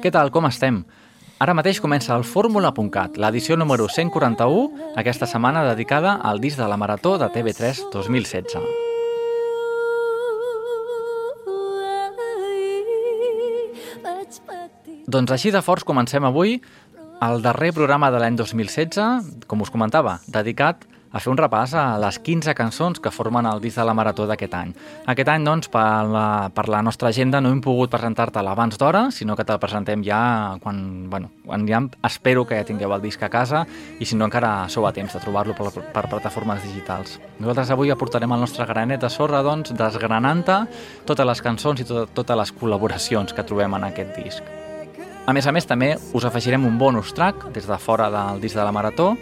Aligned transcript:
Què 0.00 0.08
tal, 0.08 0.30
com 0.32 0.46
estem? 0.48 0.78
Ara 1.42 1.52
mateix 1.58 1.76
comença 1.82 2.14
el 2.16 2.22
Fórmula.cat, 2.24 3.18
l'edició 3.20 3.58
número 3.60 3.88
141, 3.92 4.94
aquesta 4.96 5.26
setmana 5.28 5.66
dedicada 5.66 6.14
al 6.16 6.40
disc 6.40 6.56
de 6.56 6.68
la 6.70 6.78
Marató 6.80 7.18
de 7.20 7.28
TV3 7.34 7.90
2016. 7.92 8.56
Doncs 15.12 15.34
així 15.34 15.52
de 15.52 15.60
forts 15.60 15.84
comencem 15.84 16.24
avui 16.24 16.56
el 17.22 17.42
darrer 17.44 17.74
programa 17.76 18.08
de 18.14 18.22
l'any 18.22 18.38
2016, 18.40 19.44
com 19.50 19.60
us 19.60 19.70
comentava, 19.74 20.20
dedicat 20.24 20.86
fer 21.20 21.28
un 21.32 21.36
repàs 21.36 21.74
a 21.76 21.84
les 22.00 22.16
15 22.24 22.54
cançons 22.56 23.00
que 23.02 23.12
formen 23.12 23.44
el 23.44 23.60
disc 23.60 23.76
de 23.76 23.84
la 23.84 23.92
Marató 23.92 24.24
d'aquest 24.28 24.54
any. 24.56 24.70
Aquest 25.12 25.28
any, 25.28 25.44
doncs, 25.44 25.68
per 25.72 25.84
la, 26.08 26.48
per 26.54 26.64
la 26.72 26.80
nostra 26.80 27.10
agenda 27.10 27.42
no 27.44 27.50
hem 27.52 27.60
pogut 27.60 27.92
presentar-te-la 27.92 28.54
abans 28.56 28.80
d'hora, 28.80 29.04
sinó 29.12 29.36
que 29.36 29.44
te'l 29.44 29.60
presentem 29.60 30.04
ja 30.06 30.22
quan, 30.62 31.10
bueno, 31.12 31.28
quan 31.44 31.66
ja 31.68 31.82
espero 32.08 32.46
que 32.48 32.56
ja 32.56 32.64
tingueu 32.64 32.94
el 32.96 33.04
disc 33.04 33.22
a 33.22 33.28
casa 33.28 33.66
i 34.00 34.08
si 34.08 34.16
no 34.16 34.30
encara 34.30 34.70
sou 34.72 34.88
a 34.88 34.94
temps 34.96 35.12
de 35.12 35.20
trobar-lo 35.20 35.52
per, 35.58 35.68
per 35.92 36.06
plataformes 36.08 36.64
digitals. 36.64 37.18
Nosaltres 37.40 37.74
avui 37.76 37.92
aportarem 37.92 38.32
el 38.32 38.46
nostre 38.46 38.66
granet 38.70 39.04
de 39.04 39.12
sorra, 39.12 39.42
doncs, 39.44 39.76
desgranant-te 39.76 40.62
totes 41.04 41.28
les 41.28 41.44
cançons 41.44 41.84
i 41.84 41.88
tot, 41.88 42.16
totes 42.16 42.40
les 42.40 42.56
col·laboracions 42.56 43.36
que 43.36 43.44
trobem 43.44 43.76
en 43.76 43.90
aquest 43.92 44.16
disc. 44.16 44.52
A 45.22 45.30
més 45.30 45.46
a 45.46 45.52
més, 45.54 45.68
també 45.70 45.92
us 46.18 46.24
afegirem 46.26 46.64
un 46.66 46.80
bonus 46.80 47.12
track 47.14 47.52
des 47.54 47.68
de 47.70 47.76
fora 47.78 48.08
del 48.10 48.40
disc 48.42 48.58
de 48.58 48.64
la 48.66 48.72
Marató, 48.74 49.12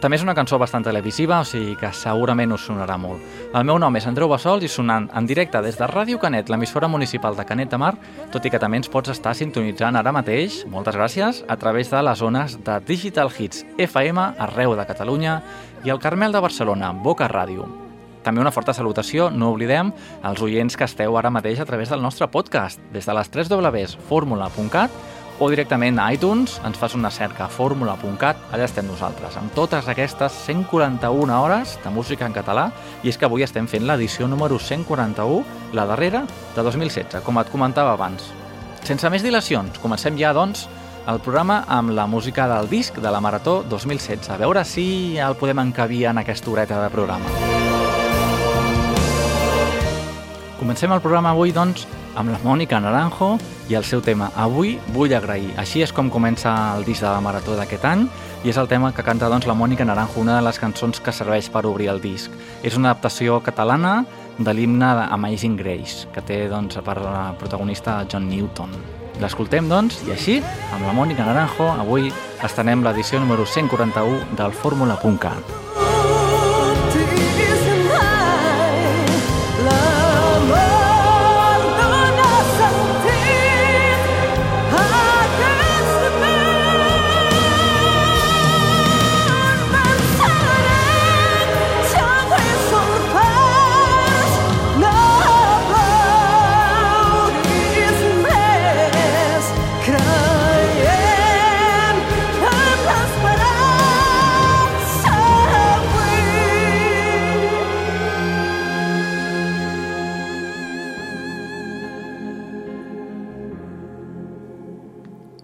també 0.00 0.16
és 0.16 0.22
una 0.24 0.32
cançó 0.32 0.56
bastant 0.56 0.84
televisiva, 0.86 1.42
o 1.42 1.44
sigui 1.44 1.74
que 1.76 1.90
segurament 1.92 2.54
us 2.56 2.62
sonarà 2.64 2.96
molt. 2.96 3.20
El 3.52 3.66
meu 3.68 3.76
nom 3.78 3.96
és 3.98 4.06
Andreu 4.08 4.30
Bassols 4.32 4.64
i 4.64 4.70
sonant 4.72 5.10
en 5.12 5.26
directe 5.28 5.60
des 5.60 5.76
de 5.76 5.88
Ràdio 5.90 6.16
Canet, 6.22 6.48
l'emissora 6.48 6.88
municipal 6.88 7.36
de 7.36 7.44
Canet 7.44 7.68
de 7.74 7.80
Mar, 7.82 7.92
tot 8.32 8.46
i 8.48 8.52
que 8.52 8.58
també 8.62 8.80
ens 8.80 8.88
pots 8.88 9.12
estar 9.12 9.34
sintonitzant 9.36 10.00
ara 10.00 10.14
mateix, 10.16 10.62
moltes 10.72 10.96
gràcies, 10.96 11.42
a 11.44 11.58
través 11.60 11.92
de 11.92 12.00
les 12.00 12.18
zones 12.18 12.56
de 12.64 12.78
Digital 12.88 13.28
Hits 13.28 13.66
FM 13.76 14.24
arreu 14.40 14.72
de 14.78 14.88
Catalunya 14.88 15.36
i 15.84 15.92
el 15.92 16.00
Carmel 16.00 16.32
de 16.32 16.40
Barcelona, 16.48 16.94
Boca 16.96 17.28
Ràdio. 17.28 17.68
També 18.24 18.40
una 18.40 18.52
forta 18.52 18.72
salutació, 18.76 19.30
no 19.30 19.52
oblidem, 19.52 19.92
als 20.22 20.40
oients 20.44 20.76
que 20.76 20.88
esteu 20.88 21.16
ara 21.16 21.32
mateix 21.32 21.60
a 21.60 21.68
través 21.68 21.92
del 21.92 22.00
nostre 22.00 22.28
podcast, 22.28 22.80
des 22.92 23.04
de 23.04 23.16
les 23.16 23.32
3 23.32 23.52
www.formula.cat 23.52 25.19
o 25.40 25.48
directament 25.48 25.96
a 25.98 26.10
iTunes, 26.12 26.58
ens 26.68 26.76
fas 26.78 26.94
una 26.94 27.10
cerca 27.10 27.46
a 27.46 27.50
fórmula.cat, 27.50 28.42
allà 28.52 28.66
estem 28.68 28.84
nosaltres, 28.86 29.38
amb 29.40 29.54
totes 29.56 29.88
aquestes 29.88 30.36
141 30.44 31.32
hores 31.32 31.78
de 31.82 31.90
música 31.90 32.28
en 32.28 32.36
català, 32.36 32.68
i 33.02 33.08
és 33.08 33.16
que 33.16 33.24
avui 33.24 33.42
estem 33.42 33.66
fent 33.66 33.88
l'edició 33.88 34.28
número 34.28 34.60
141, 34.60 35.40
la 35.72 35.86
darrera, 35.88 36.26
de 36.54 36.66
2016, 36.66 37.24
com 37.24 37.40
et 37.40 37.50
comentava 37.50 37.96
abans. 37.96 38.28
Sense 38.84 39.08
més 39.08 39.24
dilacions, 39.24 39.80
comencem 39.80 40.20
ja, 40.20 40.34
doncs, 40.36 40.68
el 41.08 41.22
programa 41.24 41.62
amb 41.66 41.94
la 41.96 42.04
música 42.06 42.44
del 42.46 42.68
disc 42.68 43.00
de 43.00 43.10
la 43.10 43.20
Marató 43.24 43.62
2016. 43.64 44.28
A 44.30 44.36
veure 44.36 44.64
si 44.68 45.16
el 45.16 45.38
podem 45.40 45.64
encabir 45.64 46.04
en 46.10 46.20
aquesta 46.20 46.52
horeta 46.52 46.82
de 46.82 46.92
programa. 46.92 47.32
Comencem 50.60 50.92
el 50.92 51.00
programa 51.00 51.32
avui, 51.32 51.54
doncs, 51.56 51.86
amb 52.14 52.32
la 52.32 52.38
Mònica 52.42 52.80
Naranjo 52.80 53.36
i 53.70 53.76
el 53.78 53.84
seu 53.86 54.00
tema 54.02 54.30
Avui 54.36 54.78
vull 54.94 55.14
agrair. 55.14 55.52
Així 55.60 55.82
és 55.84 55.92
com 55.92 56.10
comença 56.10 56.52
el 56.76 56.84
disc 56.84 57.04
de 57.04 57.10
la 57.10 57.20
Marató 57.22 57.56
d'aquest 57.58 57.84
any 57.86 58.06
i 58.44 58.50
és 58.50 58.58
el 58.58 58.68
tema 58.68 58.92
que 58.96 59.04
canta 59.06 59.28
doncs, 59.28 59.46
la 59.46 59.54
Mònica 59.54 59.84
Naranjo, 59.84 60.20
una 60.20 60.38
de 60.38 60.46
les 60.46 60.58
cançons 60.58 61.00
que 61.00 61.12
serveix 61.12 61.50
per 61.52 61.66
obrir 61.68 61.90
el 61.92 62.00
disc. 62.00 62.32
És 62.62 62.76
una 62.76 62.90
adaptació 62.90 63.40
catalana 63.44 64.04
de 64.38 64.54
l'himne 64.54 64.88
Amazing 65.10 65.56
Grace, 65.56 66.08
que 66.14 66.24
té 66.24 66.46
doncs, 66.48 66.80
per 66.84 66.96
protagonista 67.38 68.00
John 68.10 68.28
Newton. 68.28 68.72
L'escoltem, 69.20 69.68
doncs, 69.68 70.00
i 70.08 70.14
així, 70.16 70.38
amb 70.72 70.86
la 70.88 70.96
Mònica 70.96 71.26
Naranjo, 71.28 71.68
avui 71.76 72.08
estenem 72.42 72.86
l'edició 72.86 73.20
número 73.20 73.44
141 73.44 74.38
del 74.38 74.56
Fórmula.cat. 74.56 75.69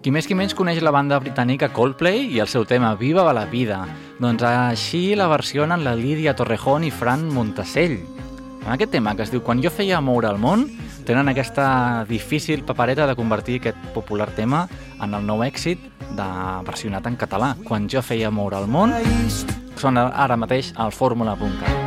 Qui 0.06 0.12
més 0.14 0.28
qui 0.30 0.36
menys 0.38 0.52
coneix 0.54 0.78
la 0.86 0.92
banda 0.94 1.16
britànica 1.18 1.66
Coldplay 1.74 2.28
i 2.30 2.36
el 2.38 2.46
seu 2.46 2.62
tema 2.62 2.92
Viva 2.94 3.24
la 3.34 3.42
vida. 3.50 3.80
Doncs 4.22 4.44
així 4.46 5.00
la 5.18 5.26
versionen 5.26 5.82
la 5.82 5.96
Lídia 5.98 6.36
Torrejón 6.38 6.84
i 6.86 6.92
Fran 6.94 7.24
Montasell. 7.34 7.96
En 8.62 8.68
aquest 8.70 8.92
tema, 8.94 9.16
que 9.18 9.26
es 9.26 9.32
diu 9.34 9.42
Quan 9.42 9.58
jo 9.64 9.72
feia 9.74 9.98
moure 9.98 10.30
el 10.30 10.38
món, 10.38 10.62
tenen 11.10 11.26
aquesta 11.26 12.04
difícil 12.06 12.62
papereta 12.62 13.08
de 13.10 13.16
convertir 13.18 13.58
aquest 13.58 13.82
popular 13.96 14.30
tema 14.38 14.68
en 15.02 15.18
el 15.18 15.26
nou 15.26 15.42
èxit 15.42 15.82
de 16.14 16.28
versionat 16.70 17.10
en 17.10 17.18
català. 17.18 17.56
Quan 17.66 17.90
jo 17.90 17.98
feia 17.98 18.30
moure 18.30 18.62
el 18.62 18.70
món, 18.70 18.94
sona 19.74 20.06
ara 20.14 20.38
mateix 20.38 20.70
al 20.78 20.94
fórmula.cat. 20.94 21.85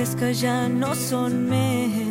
pels 0.00 0.14
carrers 0.14 0.14
que 0.14 0.32
ja 0.32 0.68
no 0.68 0.94
són 0.94 1.32
meus. 1.50 2.09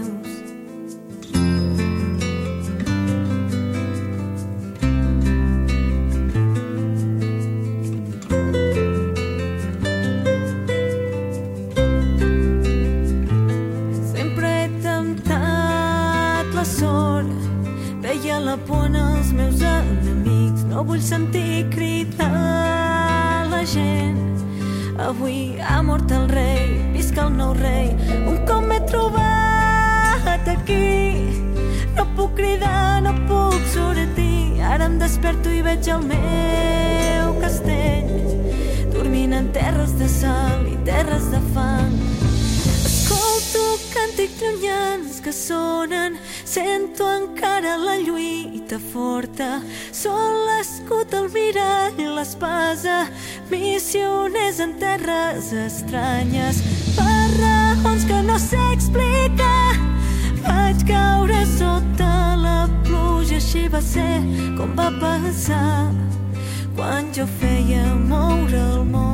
Forta, 48.94 49.62
sol 49.92 50.36
l'escut, 50.48 51.14
el 51.14 51.28
mirall, 51.34 52.00
l'espasa, 52.16 53.08
missioners 53.52 54.60
en 54.60 54.76
terres 54.82 55.52
estranyes. 55.54 56.62
Per 56.98 57.26
raons 57.38 58.06
que 58.10 58.22
no 58.28 58.38
sé 58.40 58.62
explicar 58.74 59.78
vaig 60.46 60.86
caure 60.88 61.44
sota 61.58 62.36
la 62.40 62.60
pluja. 62.84 63.38
Així 63.40 63.68
va 63.72 63.82
ser 63.82 64.22
com 64.58 64.74
va 64.80 64.90
passar. 65.02 65.90
Quan 66.76 67.14
jo 67.16 67.28
feia 67.40 67.86
moure 68.08 68.66
el 68.74 68.84
món 68.94 69.09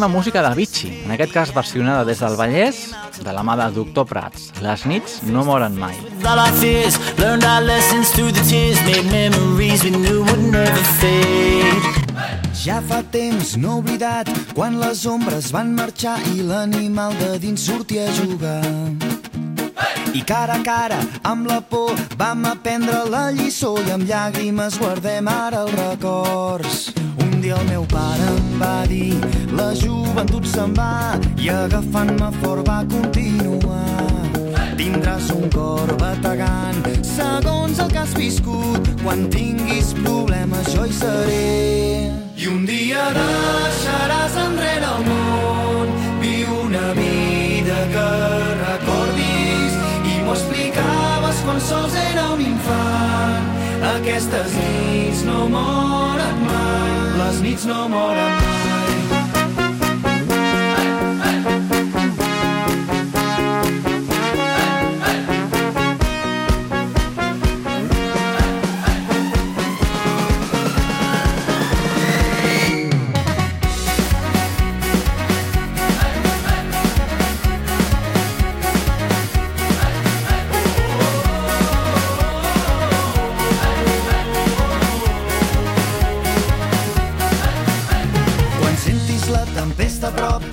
Amb 0.00 0.14
música 0.16 0.40
de 0.40 0.54
Vichy, 0.56 1.02
en 1.04 1.10
aquest 1.12 1.32
cas 1.34 1.50
versionada 1.52 2.06
des 2.08 2.20
del 2.24 2.32
Vallès, 2.32 2.76
de 3.20 3.32
la 3.36 3.42
mà 3.44 3.52
de 3.58 3.66
Doctor 3.74 4.06
Prats. 4.08 4.46
Les 4.64 4.86
nits 4.88 5.18
no 5.28 5.42
moren 5.44 5.76
mai. 5.76 5.92
Ja 12.64 12.80
fa 12.80 13.02
temps 13.12 13.56
no 13.60 13.76
oblidat 13.82 14.32
quan 14.54 14.80
les 14.80 15.04
ombres 15.04 15.52
van 15.52 15.74
marxar 15.76 16.16
i 16.32 16.40
l'animal 16.48 17.12
de 17.20 17.36
dins 17.38 17.60
sortia 17.60 18.08
a 18.08 18.16
jugar. 18.16 18.64
I 20.16 20.24
cara 20.24 20.56
a 20.56 20.64
cara 20.64 21.02
amb 21.22 21.46
la 21.46 21.60
por 21.60 21.92
vam 22.16 22.48
aprendre 22.48 23.04
la 23.04 23.28
lliçó 23.36 23.76
i 23.84 23.92
amb 23.92 24.08
llàgrimes 24.08 24.80
guardem 24.80 25.28
ara 25.28 25.66
els 25.66 25.76
records. 25.76 26.88
El 27.50 27.64
meu 27.66 27.84
pare 27.90 28.26
em 28.30 28.60
va 28.60 28.84
dir 28.86 29.16
la 29.58 29.72
joventut 29.74 30.44
se'n 30.46 30.74
va 30.76 31.18
i 31.34 31.48
agafant-me 31.50 32.28
fort 32.42 32.68
va 32.68 32.76
continuar. 32.92 33.80
Tindràs 34.78 35.32
un 35.34 35.48
cor 35.54 35.90
bategant 35.98 36.78
segons 37.02 37.82
el 37.82 37.90
que 37.90 38.00
has 38.04 38.14
viscut. 38.14 38.92
Quan 39.02 39.26
tinguis 39.34 39.90
problemes 39.98 40.70
jo 40.76 40.86
hi 40.86 40.94
seré. 41.00 41.50
I 42.38 42.46
un 42.52 42.62
dia 42.70 43.08
deixaràs 43.18 44.38
enrere 44.46 44.94
el 44.94 45.04
món, 45.10 45.69
Aquestes 54.00 54.54
nits 54.56 55.20
no 55.26 55.42
moren 55.52 56.40
mai, 56.46 56.94
les 57.18 57.42
nits 57.44 57.68
no 57.68 57.84
moren 57.92 58.32
mai. 58.40 58.59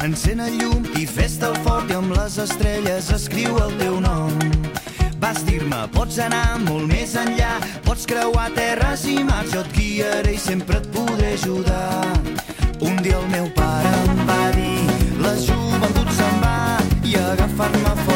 Encén 0.08 0.40
el 0.40 0.54
llum 0.56 0.86
i 0.96 1.04
fes-te 1.04 1.50
el 1.50 1.56
fort 1.66 1.90
i 1.92 1.96
amb 1.98 2.14
les 2.16 2.38
estrelles 2.40 3.10
escriu 3.12 3.58
el 3.60 3.74
teu 3.82 3.98
nom. 4.00 4.32
Vas 5.20 5.42
dir-me, 5.48 5.82
pots 5.92 6.20
anar 6.24 6.60
molt 6.64 6.88
més 6.88 7.16
enllà, 7.20 7.58
pots 7.84 8.08
creuar 8.08 8.48
terres 8.56 9.04
i 9.12 9.18
mars, 9.28 9.52
jo 9.52 9.66
et 9.66 9.76
guiaré 9.76 10.38
i 10.38 10.40
sempre 10.40 10.80
et 10.80 10.88
podré 10.96 11.34
ajudar. 11.36 12.08
Un 12.80 13.02
dia 13.04 13.20
el 13.20 13.28
meu 13.34 13.52
pare 13.58 13.94
em 14.06 14.24
va 14.30 14.42
dir, 14.56 14.88
la 15.26 15.36
joventut 15.44 16.14
se'n 16.22 16.44
va, 16.46 16.58
i 17.04 17.18
agafar-me 17.28 18.07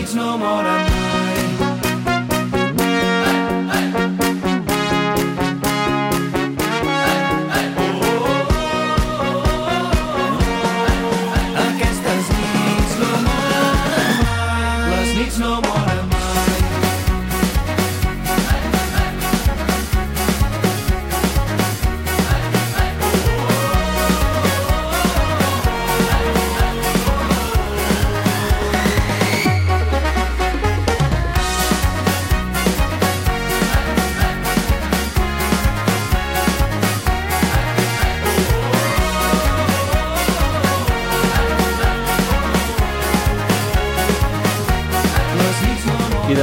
les 0.00 0.06
nits 0.06 0.14
no 0.14 0.38
moren 0.38 0.84
mai. 0.88 1.09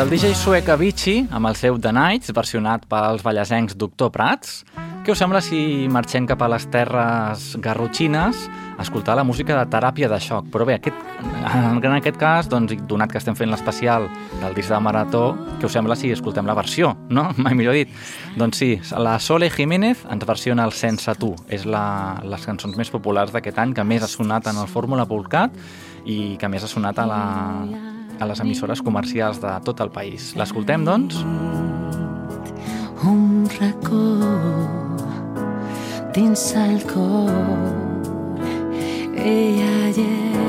I 0.07 0.09
del 0.09 0.21
DJ 0.21 0.37
suec 0.39 0.69
Avicii, 0.71 1.25
amb 1.35 1.49
el 1.49 1.55
seu 1.59 1.75
The 1.83 1.91
Nights, 1.91 2.29
versionat 2.31 2.85
pels 2.87 3.25
ballasencs 3.25 3.73
Doctor 3.75 4.07
Prats, 4.15 4.61
què 5.03 5.11
us 5.11 5.19
sembla 5.19 5.41
si 5.43 5.89
marxem 5.91 6.23
cap 6.29 6.45
a 6.45 6.47
les 6.53 6.63
terres 6.71 7.49
garrotxines 7.59 8.45
a 8.77 8.85
escoltar 8.85 9.17
la 9.19 9.25
música 9.27 9.57
de 9.57 9.65
teràpia 9.67 10.07
de 10.07 10.21
xoc? 10.23 10.47
Però 10.53 10.63
bé, 10.63 10.77
aquest, 10.79 10.95
en 11.25 11.97
aquest 11.97 12.15
cas, 12.21 12.47
doncs, 12.47 12.77
donat 12.87 13.11
que 13.11 13.19
estem 13.19 13.35
fent 13.35 13.51
l'especial 13.51 14.07
del 14.37 14.55
disc 14.55 14.71
de 14.71 14.79
Marató, 14.79 15.25
què 15.59 15.67
us 15.67 15.75
sembla 15.75 15.99
si 15.99 16.13
escoltem 16.15 16.47
la 16.47 16.55
versió, 16.55 16.93
no? 17.11 17.27
Mai 17.43 17.59
millor 17.59 17.75
dit. 17.75 17.91
Doncs 18.39 18.63
sí, 18.63 18.71
la 18.95 19.17
Sole 19.19 19.51
Jiménez 19.51 20.07
ens 20.07 20.23
versiona 20.31 20.63
el 20.63 20.71
Sense 20.71 21.17
Tu. 21.19 21.33
És 21.51 21.67
la, 21.67 21.83
les 22.23 22.47
cançons 22.47 22.79
més 22.79 22.95
populars 22.95 23.35
d'aquest 23.35 23.59
any 23.59 23.75
que 23.75 23.83
més 23.83 24.07
ha 24.07 24.11
sonat 24.15 24.47
en 24.47 24.63
el 24.63 24.71
Fórmula 24.71 25.03
Polcat 25.03 25.51
i 26.07 26.37
que 26.39 26.47
més 26.47 26.63
ha 26.63 26.71
sonat 26.71 27.03
a, 27.03 27.11
la, 27.11 27.21
a 28.19 28.29
les 28.29 28.41
emissores 28.43 28.81
comercials 28.81 29.41
de 29.43 29.53
tot 29.65 29.86
el 29.86 29.93
país. 29.93 30.33
L'escoltem, 30.39 30.86
doncs? 30.88 31.21
un 33.03 33.47
racó 33.59 34.05
dins 36.13 36.55
el 36.55 36.83
cor 36.89 37.29
ella 39.21 39.91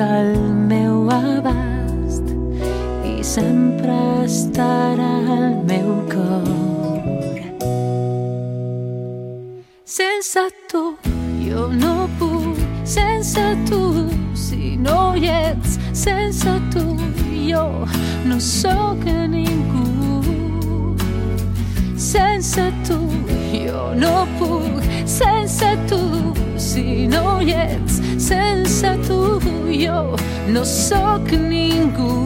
del 0.00 0.38
meu 0.66 1.10
abast 1.12 2.24
i 3.04 3.20
sempre 3.22 3.96
estarà 4.24 5.10
al 5.34 5.58
meu 5.68 5.90
cor. 6.08 7.36
Sense 9.84 10.44
tu 10.70 10.96
jo 11.44 11.66
no 11.82 12.08
puc, 12.18 12.56
sense 12.96 13.44
tu 13.68 13.82
si 14.32 14.78
no 14.86 15.12
hi 15.20 15.28
ets, 15.34 15.76
sense 15.92 16.56
tu 16.72 16.86
jo 17.50 17.66
no 18.24 18.40
sóc 18.40 19.04
ningú. 19.36 19.84
Sense 22.10 22.72
tu 22.88 22.98
jo 23.52 23.92
no 24.00 24.24
puc, 24.38 24.80
sense 25.04 25.76
tu 25.92 26.00
si 26.56 27.06
no 27.06 27.36
hi 27.44 27.52
ets, 27.68 28.00
sense 28.16 28.69
tu 29.06 29.40
jo 29.72 30.16
no 30.48 30.64
sóc 30.64 31.30
ningú. 31.32 32.16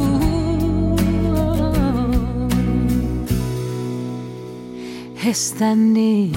És 5.24 5.54
de 5.58 5.70
nit, 5.74 6.36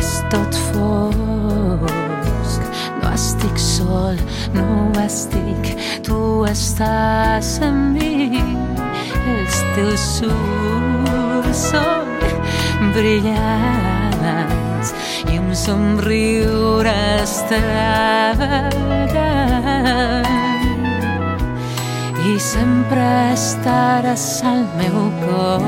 és 0.00 0.12
tot 0.32 0.54
fosc, 0.72 2.62
no 3.02 3.12
estic 3.12 3.60
sol, 3.60 4.16
no 4.56 4.66
estic, 5.04 5.74
tu 6.02 6.20
estàs 6.48 7.58
amb 7.68 7.98
mi, 7.98 8.40
els 9.36 9.60
teus 9.76 10.08
ulls 10.30 11.66
són 11.68 12.08
brillants 12.96 13.85
somriure 15.56 16.92
extravagant 17.16 18.76
i 22.28 22.34
sempre 22.38 23.06
estaràs 23.32 24.26
al 24.44 24.66
meu 24.76 25.06
cor. 25.22 25.64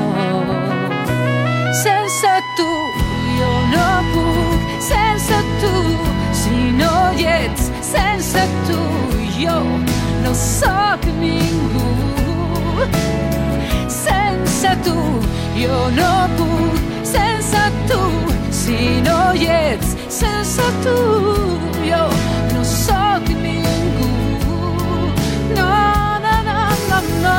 Sense 1.81 2.33
tu 2.59 2.69
jo 3.39 3.51
no 3.73 3.87
puc, 4.13 4.61
sense 4.91 5.41
tu 5.63 5.73
si 6.43 6.69
no 6.77 6.93
hi 7.17 7.25
ets, 7.33 7.63
sense 7.81 8.45
tu 8.69 8.79
jo 9.39 9.57
no 10.21 10.31
sóc 10.37 11.01
ningú. 11.17 11.89
Sense 13.89 14.71
tu 14.85 14.97
jo 15.57 15.81
no 15.97 16.13
puc, 16.37 16.77
sense 17.15 17.63
tu 17.89 18.18
si 18.69 19.01
no 19.01 19.17
hi 19.33 19.47
ets, 19.49 19.95
sense 20.13 20.65
tu 20.83 20.97
jo 21.89 22.03
no 22.53 22.63
sóc 22.63 23.29
ningú. 23.45 24.09
No, 25.57 25.69
no, 26.25 26.35
no, 26.49 26.59
no, 26.91 27.37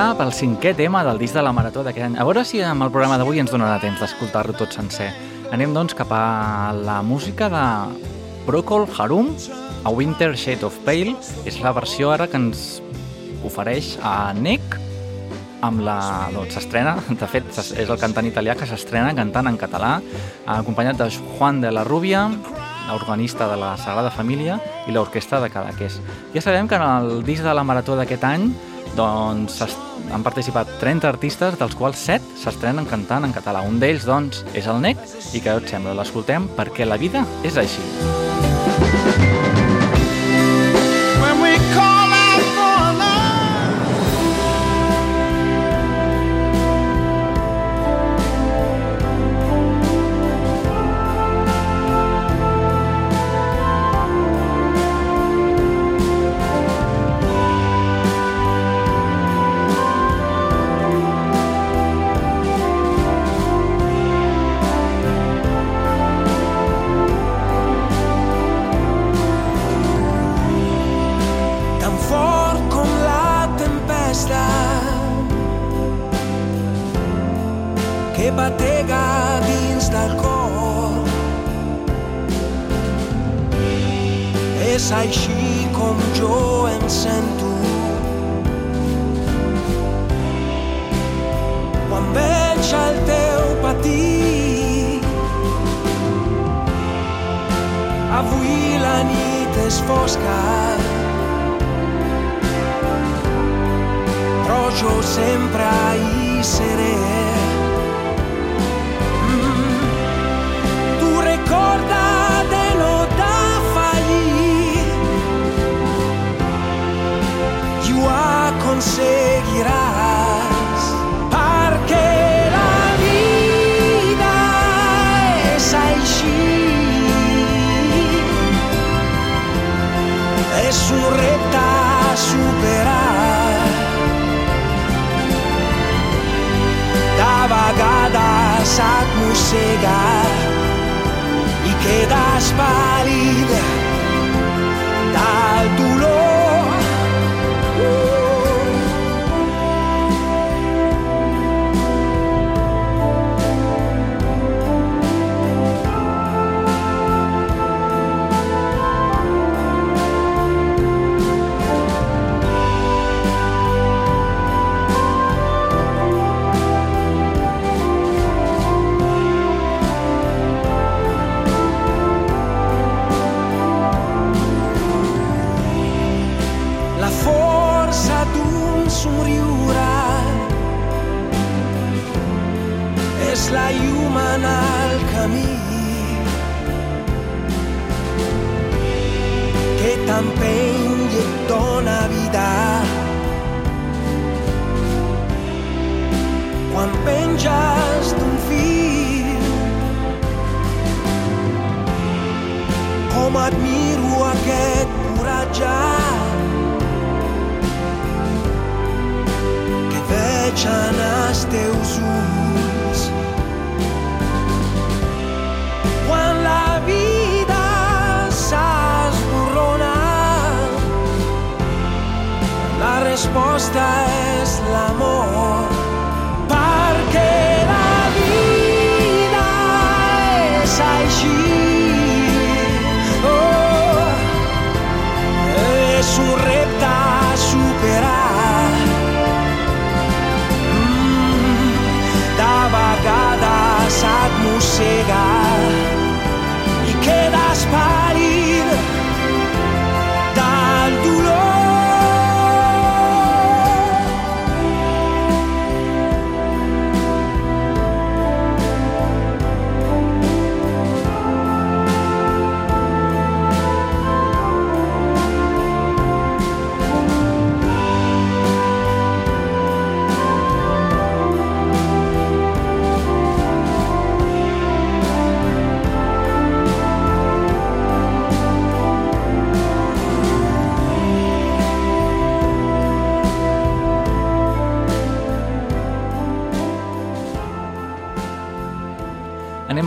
ja 0.00 0.14
pel 0.16 0.30
cinquè 0.32 0.70
tema 0.78 1.02
del 1.04 1.18
disc 1.20 1.34
de 1.36 1.42
la 1.44 1.50
Marató 1.52 1.82
d'aquest 1.84 2.06
any. 2.06 2.14
A 2.16 2.24
veure 2.24 2.40
si 2.48 2.62
amb 2.64 2.86
el 2.86 2.92
programa 2.92 3.18
d'avui 3.20 3.40
ens 3.42 3.50
donarà 3.52 3.76
temps 3.82 4.00
d'escoltar-lo 4.00 4.54
tot 4.56 4.72
sencer. 4.72 5.10
Anem, 5.52 5.74
doncs, 5.76 5.92
cap 5.98 6.08
a 6.16 6.70
la 6.72 7.00
música 7.04 7.50
de 7.52 7.64
Procol 8.46 8.86
Harum, 8.96 9.28
a 9.84 9.92
Winter 9.92 10.30
Shade 10.32 10.64
of 10.64 10.78
Pale. 10.86 11.12
És 11.44 11.58
la 11.60 11.74
versió 11.76 12.14
ara 12.14 12.30
que 12.30 12.40
ens 12.40 12.80
ofereix 13.44 13.98
a 14.00 14.32
Nick 14.38 14.78
amb 15.68 15.84
la... 15.84 15.98
doncs 16.32 16.56
s'estrena, 16.56 16.96
de 17.20 17.28
fet 17.28 17.52
és 17.60 17.84
el 17.84 18.00
cantant 18.00 18.30
italià 18.30 18.56
que 18.56 18.70
s'estrena 18.70 19.12
cantant 19.18 19.52
en 19.52 19.60
català, 19.60 19.98
acompanyat 20.46 21.02
de 21.02 21.10
Juan 21.34 21.60
de 21.60 21.74
la 21.76 21.84
Rubia, 21.84 22.24
l'organista 22.88 23.50
de 23.52 23.60
la 23.60 23.74
Sagrada 23.76 24.14
Família 24.14 24.56
i 24.88 24.96
l'orquestra 24.96 25.44
de 25.44 25.52
Cadaqués. 25.52 26.00
Ja 26.32 26.46
sabem 26.46 26.72
que 26.72 26.80
en 26.80 26.88
el 26.88 27.22
disc 27.28 27.44
de 27.44 27.52
la 27.52 27.68
Marató 27.68 28.00
d'aquest 28.00 28.24
any 28.32 28.48
doncs, 28.96 29.60
han 30.12 30.24
participat 30.26 30.70
30 30.80 31.08
artistes, 31.08 31.58
dels 31.60 31.76
quals 31.78 32.00
7 32.08 32.38
s'estrenen 32.42 32.88
cantant 32.90 33.26
en 33.28 33.34
català. 33.36 33.64
Un 33.66 33.80
d'ells, 33.82 34.08
doncs, 34.08 34.44
és 34.54 34.70
el 34.70 34.80
Nec, 34.84 35.02
i 35.34 35.44
que 35.44 35.56
et 35.60 35.70
sembla, 35.70 35.96
l'escoltem 35.98 36.48
perquè 36.58 36.88
la 36.88 37.00
vida 37.00 37.26
és 37.46 37.60
així. 37.60 37.84
when 38.40 38.49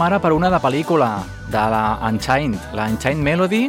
ara 0.04 0.20
per 0.20 0.34
una 0.36 0.50
de 0.52 0.60
pel·lícula, 0.60 1.24
de 1.52 1.62
la 1.72 2.00
Unchained, 2.10 2.74
la 2.76 2.88
Unchained 2.92 3.24
Melody, 3.24 3.68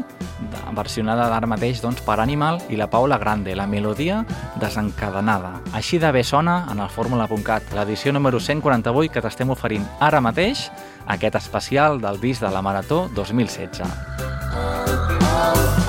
versionada 0.75 1.29
d'ara 1.31 1.47
mateix 1.47 1.81
doncs, 1.83 2.03
per 2.05 2.19
Animal 2.23 2.61
i 2.69 2.79
la 2.81 2.89
Paula 2.91 3.19
Grande, 3.23 3.55
la 3.55 3.67
melodia 3.71 4.23
desencadenada. 4.61 5.55
Així 5.73 6.01
de 6.03 6.11
bé 6.13 6.25
sona 6.25 6.65
en 6.73 6.83
el 6.83 6.91
fórmula.cat, 6.91 7.75
l'edició 7.77 8.13
número 8.13 8.41
148 8.41 9.15
que 9.15 9.23
t'estem 9.25 9.55
oferint 9.55 9.87
ara 10.01 10.23
mateix, 10.25 10.69
aquest 11.07 11.39
especial 11.41 12.01
del 12.03 12.21
disc 12.21 12.43
de 12.43 12.51
la 12.51 12.63
Marató 12.63 13.09
2016. 13.15 13.85
Oh, 14.55 14.85
oh. 15.23 15.84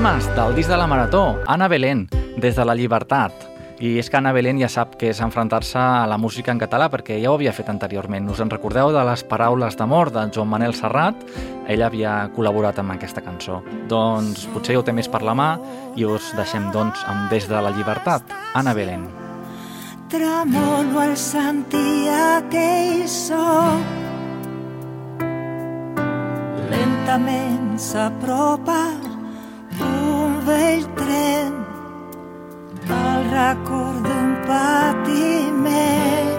Temes 0.00 0.34
del 0.34 0.54
disc 0.56 0.70
de 0.70 0.76
la 0.78 0.86
Marató, 0.86 1.42
Anna 1.46 1.68
Belén, 1.68 2.08
des 2.40 2.56
de 2.56 2.64
la 2.64 2.72
llibertat. 2.74 3.34
I 3.84 3.98
és 4.00 4.08
que 4.08 4.16
Anna 4.16 4.30
Belén 4.32 4.56
ja 4.56 4.68
sap 4.72 4.94
que 4.96 5.10
és 5.12 5.18
enfrontar-se 5.20 5.76
a 5.76 6.06
la 6.08 6.16
música 6.16 6.54
en 6.54 6.60
català 6.62 6.86
perquè 6.88 7.18
ja 7.20 7.28
ho 7.28 7.34
havia 7.36 7.52
fet 7.52 7.68
anteriorment. 7.68 8.30
Us 8.32 8.40
en 8.40 8.48
recordeu 8.48 8.94
de 8.94 9.02
les 9.04 9.24
paraules 9.28 9.76
d'amor 9.76 10.08
de 10.14 10.22
Joan 10.32 10.48
Manel 10.48 10.72
Serrat? 10.78 11.20
Ella 11.68 11.90
havia 11.90 12.14
col·laborat 12.32 12.80
amb 12.80 12.94
aquesta 12.94 13.20
cançó. 13.20 13.60
Doncs 13.92 14.46
potser 14.54 14.78
ja 14.78 14.80
ho 14.80 14.86
té 14.86 14.96
més 14.96 15.08
per 15.08 15.20
la 15.20 15.36
mà 15.36 15.50
i 16.00 16.08
us 16.08 16.32
deixem 16.38 16.70
doncs 16.72 17.04
amb 17.04 17.28
Des 17.28 17.50
de 17.50 17.60
la 17.60 17.74
llibertat, 17.76 18.24
Anna 18.54 18.72
Belén. 18.72 19.04
Tremolo 20.08 21.04
al 21.04 21.16
sentir 21.16 22.08
aquell 22.08 23.04
so 23.04 23.44
Lentament 26.72 27.76
s'apropa 27.76 29.09
un 29.88 30.40
vell 30.48 30.84
tren 31.00 31.52
el 32.98 33.30
record 33.34 34.02
d'un 34.08 34.32
patiment 34.48 36.29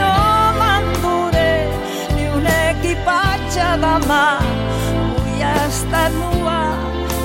no 0.00 0.16
m'enduré 0.60 1.54
ni 2.14 2.24
un 2.38 2.46
equipatge 2.54 3.68
de 3.84 3.94
mà 4.08 4.26
vull 5.16 5.42
estar 5.50 6.08
nua 6.18 6.60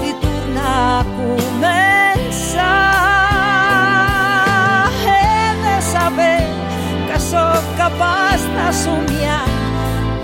i 0.09 0.11
tornar 0.23 0.79
a 0.89 1.03
començar 1.17 2.79
he 5.03 5.27
de 5.65 5.75
saber 5.93 6.41
que 7.07 7.17
sóc 7.29 7.63
capaç 7.81 8.41
de 8.57 8.67
somiar 8.83 9.47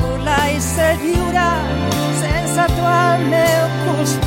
volar 0.02 0.46
i 0.58 0.60
ser 0.74 0.94
lliure 1.04 1.52
sense 2.24 2.64
tu 2.76 2.84
al 2.98 3.20
meu 3.34 3.64
costat 3.86 4.23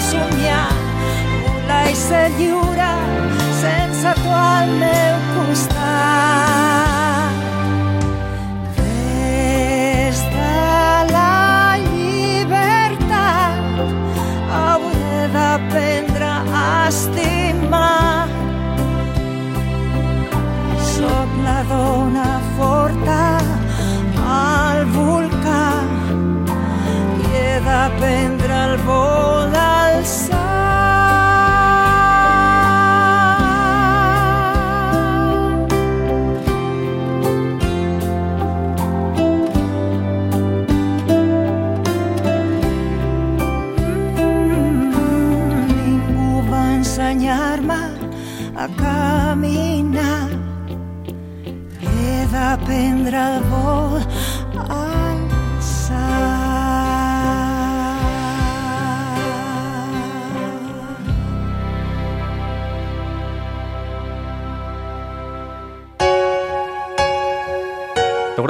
somiar 0.00 0.68
volar 1.42 1.84
i 1.90 1.96
ser 1.96 2.26
lliure 2.38 2.90
sense 3.62 4.14
tu 4.22 4.36
al 4.42 4.76
meu 4.82 5.17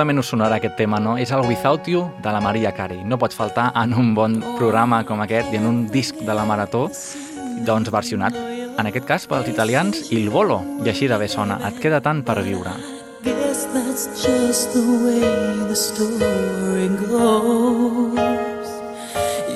Segurament 0.09 0.25
us 0.25 0.31
sonarà 0.33 0.57
aquest 0.57 0.73
tema, 0.79 0.97
no? 1.05 1.19
És 1.21 1.29
el 1.37 1.43
Without 1.45 1.85
You 1.85 2.07
de 2.25 2.31
la 2.33 2.41
Maria 2.41 2.71
Carey. 2.73 3.03
No 3.05 3.19
pot 3.21 3.35
faltar 3.37 3.67
en 3.77 3.93
un 3.93 4.15
bon 4.17 4.39
programa 4.57 5.03
com 5.05 5.21
aquest 5.21 5.53
i 5.53 5.59
en 5.59 5.67
un 5.69 5.83
disc 5.93 6.17
de 6.25 6.33
la 6.33 6.47
Marató, 6.49 6.87
doncs 7.67 7.91
versionat, 7.93 8.33
en 8.33 8.89
aquest 8.89 9.05
cas 9.05 9.27
pels 9.29 9.51
italians 9.53 10.09
Il 10.09 10.31
Volo, 10.33 10.63
i 10.81 10.89
així 10.89 11.11
de 11.13 11.19
bé 11.21 11.29
sona, 11.29 11.59
et 11.69 11.77
queda 11.83 12.01
tant 12.01 12.23
per 12.25 12.39
viure. 12.41 12.73
Guess 13.21 13.67
that's 13.75 14.09
just 14.25 14.73
the 14.73 14.81
way 15.05 15.21
the 15.69 15.77
story 15.77 16.89
goes. 17.05 18.73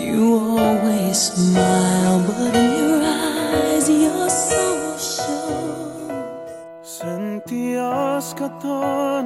You 0.05 0.37
always 0.61 1.33
smile, 1.33 2.21
but 2.29 2.53
in 2.53 2.77
your 2.77 3.01
eyes 3.09 3.88
you're 3.88 4.29
so. 4.29 4.71
Senties 7.53 8.33
que 8.33 8.49
te 8.62 8.77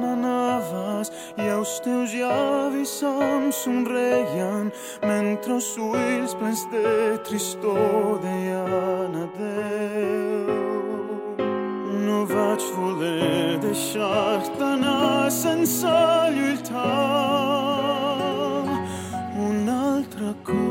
n'anaves 0.01 1.07
i 1.39 1.45
els 1.47 1.79
teus 1.85 2.11
llavis 2.11 2.91
em 3.07 3.45
somreien 3.55 4.67
mentre 4.99 5.53
els 5.55 5.69
ulls 5.79 6.33
plens 6.35 6.65
de 6.73 7.15
tristor 7.23 8.19
deien 8.25 9.15
adeu. 9.23 10.51
No 12.03 12.25
vaig 12.27 12.67
voler 12.75 13.63
deixar-te 13.63 14.63
anar 14.73 15.31
sense 15.31 15.95
lluitar 16.35 16.83
un 19.47 19.71
altre 19.71 20.35
cop. 20.43 20.67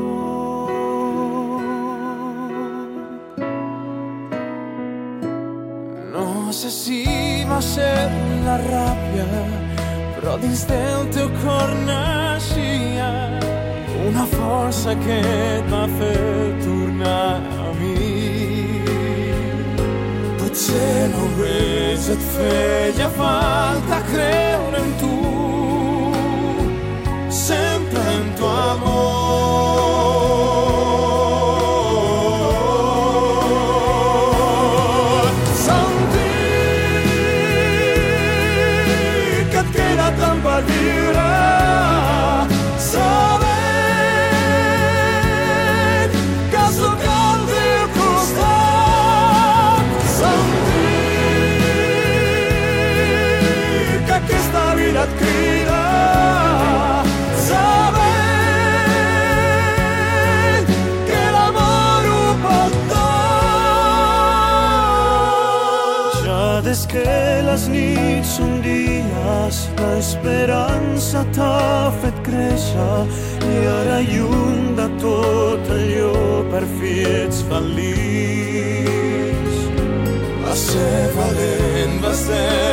No 6.13 6.53
sé 6.53 6.69
si 6.69 7.06
va 7.06 7.06
ser 7.61 8.09
la 8.45 8.57
ràbia, 8.61 9.25
però 10.15 10.37
dins 10.41 10.63
del 10.69 11.07
teu 11.15 11.29
cor 11.41 11.73
naixia 11.87 13.09
una 14.07 14.25
força 14.29 14.95
que 15.03 15.17
et 15.19 15.69
va 15.71 15.83
fer 15.97 16.53
tornar 16.63 17.41
a 17.65 17.69
mi. 17.79 17.95
Potser 20.39 21.09
només 21.15 22.09
et 22.15 22.25
feia 22.33 23.09
falta 23.19 24.01
creure 24.11 24.83
en 24.83 24.91
tu, 25.03 25.15
sempre 27.45 28.03
en 28.17 28.35
tu 28.37 28.45
amor. 28.45 29.26
Les 67.57 67.69
nits 67.73 68.31
són 68.37 68.51
dies, 68.61 69.59
l'esperança 69.79 71.23
t'ha 71.33 71.89
fet 72.03 72.19
créixer 72.27 72.97
i 73.49 73.55
ara 73.71 73.97
lluny 74.11 74.75
de 74.77 74.87
tot 75.01 75.71
allò 75.79 76.13
per 76.51 76.63
fi 76.77 76.93
ets 77.15 77.41
feliç. 77.49 78.77
Vas 80.45 80.69
ser 80.69 81.03
valent, 81.17 81.97
vas 82.05 82.21
demostrar-me 82.29 82.66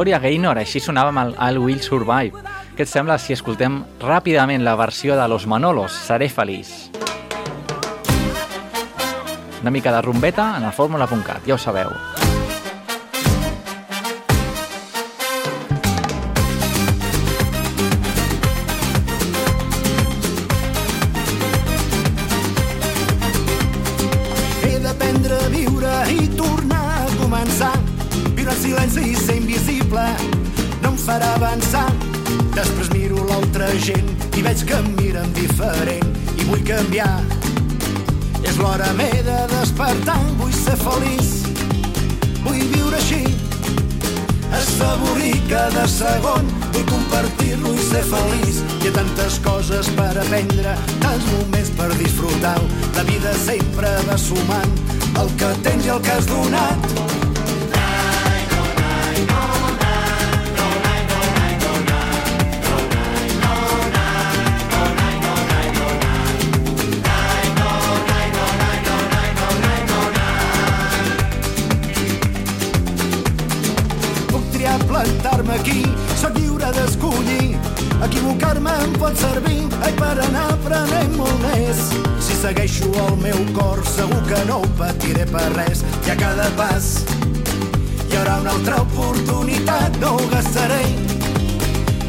Gloria 0.00 0.16
Gaynor, 0.16 0.56
així 0.56 0.80
sonava 0.80 1.10
amb 1.12 1.20
el 1.20 1.34
I 1.36 1.60
Will 1.60 1.82
Survive. 1.84 2.40
Què 2.72 2.86
et 2.86 2.88
sembla 2.88 3.18
si 3.20 3.34
escoltem 3.34 3.74
ràpidament 4.00 4.64
la 4.64 4.72
versió 4.80 5.12
de 5.18 5.26
Los 5.28 5.44
Manolos, 5.44 5.92
Seré 6.06 6.30
feliç? 6.32 6.88
Una 9.60 9.74
mica 9.76 9.92
de 9.92 10.00
rumbeta 10.00 10.54
en 10.56 10.64
el 10.64 10.72
fórmula.cat, 10.72 11.44
ja 11.44 11.58
ho 11.58 11.60
sabeu. 11.60 11.92
Canviar. 36.70 37.20
És 38.46 38.56
l'hora 38.60 38.92
m'he 38.94 39.10
de 39.26 39.38
despertar, 39.50 40.18
vull 40.38 40.52
ser 40.54 40.76
feliç, 40.78 41.30
vull 42.44 42.60
viure 42.74 42.98
així. 42.98 43.22
Assaborir 44.60 45.34
cada 45.50 45.86
segon, 45.90 46.50
vull 46.74 46.86
compartir-lo 46.92 47.74
i 47.74 47.86
ser 47.88 48.04
feliç. 48.12 48.60
Hi 48.80 48.90
ha 48.90 48.96
tantes 49.00 49.40
coses 49.46 49.90
per 49.98 50.12
aprendre, 50.12 50.76
tants 51.02 51.30
moments 51.32 51.72
per 51.80 51.90
disfrutar. 51.96 52.58
La 52.98 53.06
vida 53.08 53.34
sempre 53.46 53.96
va 54.06 54.20
sumant 54.28 54.78
el 55.22 55.34
que 55.42 55.56
tens 55.66 55.90
i 55.90 55.96
el 55.96 56.06
que 56.06 56.14
has 56.18 56.30
donat. 56.30 57.19
Pot 79.10 79.18
servir, 79.18 79.66
ai, 79.82 79.92
per 79.98 80.14
anar 80.22 80.44
aprenent 80.54 81.14
molt 81.18 81.38
més. 81.42 81.78
Si 82.22 82.36
segueixo 82.38 82.90
el 83.06 83.16
meu 83.18 83.38
cor, 83.56 83.80
segur 83.86 84.20
que 84.28 84.38
no 84.46 84.60
ho 84.62 84.68
patiré 84.78 85.24
per 85.30 85.46
res. 85.56 85.82
I 86.06 86.12
a 86.14 86.16
cada 86.20 86.46
pas 86.58 86.90
hi 88.06 88.18
haurà 88.18 88.38
una 88.42 88.52
altra 88.54 88.80
oportunitat, 88.84 89.98
no 90.02 90.14
ho 90.16 90.28
gastaré 90.30 90.82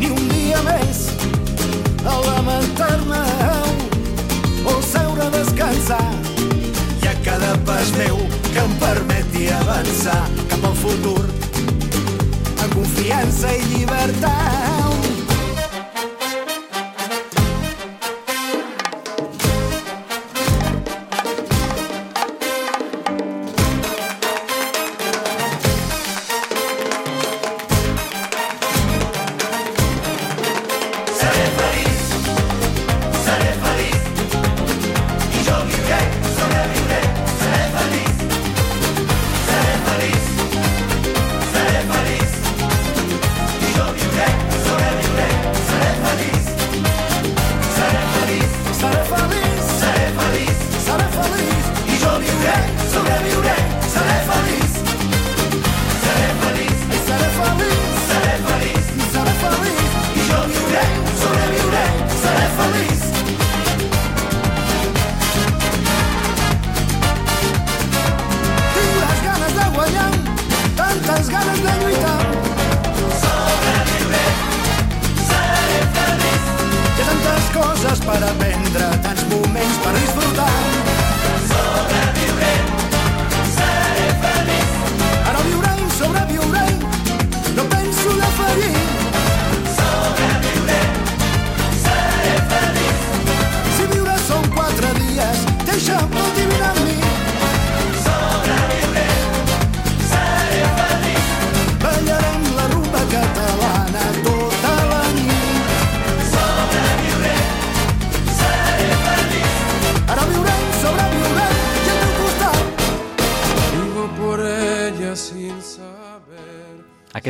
ni 0.02 0.12
un 0.12 0.30
dia 0.30 0.62
més 0.68 1.08
a 2.06 2.18
lamentar-me 2.28 3.24
o 4.70 4.78
seure 4.92 5.26
a 5.26 5.32
descansar. 5.38 6.04
I 7.02 7.10
a 7.14 7.16
cada 7.26 7.56
pas 7.66 7.96
meu 7.98 8.22
que 8.52 8.62
em 8.68 8.78
permeti 8.84 9.50
avançar 9.62 10.22
cap 10.54 10.70
al 10.70 10.78
futur 10.84 11.24
amb 12.62 12.78
confiança 12.78 13.58
i 13.58 13.66
llibertat. 13.74 14.81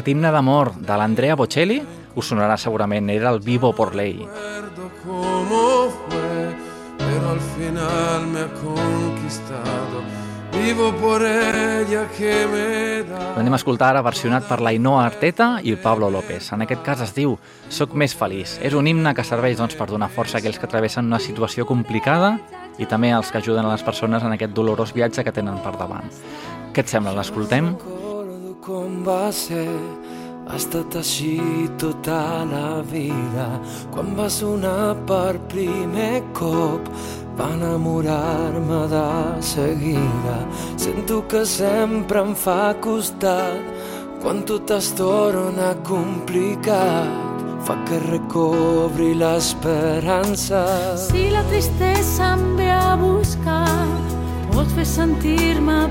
Aquest 0.02 0.16
himne 0.16 0.32
d'amor 0.34 0.72
de 0.82 0.96
l'Andrea 0.98 1.36
Bocelli 1.38 1.76
us 2.18 2.30
sonarà 2.32 2.56
segurament, 2.58 3.12
era 3.14 3.30
el 3.30 3.38
Vivo 3.40 3.70
por 3.72 3.94
Ley. 3.94 4.26
pero 6.98 7.30
al 7.30 7.40
final 7.40 8.26
me 8.26 8.40
ha 8.40 8.48
conquistado. 8.48 10.02
Vivo 10.52 10.92
por 10.94 11.22
ella 11.22 12.08
que 12.18 12.48
me 12.48 13.04
da. 13.04 13.36
L'anem 13.38 13.54
a 13.54 13.62
escoltar 13.62 13.92
ara 13.92 14.02
versionat 14.02 14.50
per 14.50 14.58
l'Ainoa 14.60 15.06
Arteta 15.06 15.60
i 15.62 15.70
el 15.70 15.78
Pablo 15.78 16.10
López. 16.10 16.50
En 16.52 16.66
aquest 16.66 16.82
cas 16.82 17.06
es 17.06 17.14
diu 17.14 17.38
Soc 17.70 17.94
més 17.94 18.18
feliç. 18.18 18.58
És 18.66 18.74
un 18.74 18.88
himne 18.90 19.14
que 19.14 19.24
serveix 19.24 19.62
doncs, 19.62 19.78
per 19.78 19.86
donar 19.86 20.10
força 20.10 20.40
a 20.40 20.42
aquells 20.42 20.58
que 20.58 20.68
travessen 20.72 21.06
una 21.06 21.22
situació 21.22 21.70
complicada 21.70 22.40
i 22.80 22.90
també 22.90 23.14
als 23.14 23.30
que 23.30 23.38
ajuden 23.38 23.70
a 23.70 23.78
les 23.78 23.86
persones 23.86 24.24
en 24.24 24.34
aquest 24.34 24.58
dolorós 24.58 24.98
viatge 24.98 25.24
que 25.24 25.32
tenen 25.32 25.62
per 25.62 25.78
davant. 25.78 26.10
Què 26.74 26.82
et 26.82 26.90
sembla? 26.90 27.14
L'escoltem? 27.14 27.76
Com 28.62 29.02
va 29.06 29.32
ser. 29.34 29.70
Ha 30.48 30.58
estat 30.58 30.96
així 31.00 31.38
tota 31.82 32.44
la 32.50 32.82
vida. 32.86 33.48
Quan 33.94 34.14
va 34.18 34.28
sonar 34.30 34.94
per 35.10 35.40
primer 35.54 36.22
cop 36.38 36.90
va 37.40 37.50
enamorar-me 37.56 38.82
de 38.92 39.08
seguida. 39.42 40.38
Sento 40.78 41.22
que 41.32 41.46
sempre 41.46 42.22
em 42.22 42.36
fa 42.36 42.74
costat 42.86 43.58
quan 44.22 44.44
tot 44.46 44.74
es 44.78 44.92
torna 45.00 45.74
complicat. 45.88 47.30
Fa 47.66 47.78
que 47.88 47.98
recobri 48.10 49.14
l'esperança. 49.18 50.66
Si 50.98 51.30
la 51.34 51.44
tristesa 51.50 52.34
em 52.36 52.46
ve 52.58 52.70
a 52.74 52.96
buscar, 52.98 53.88
pot 54.52 54.70
fer 54.76 54.86
sentir-me 54.98 55.82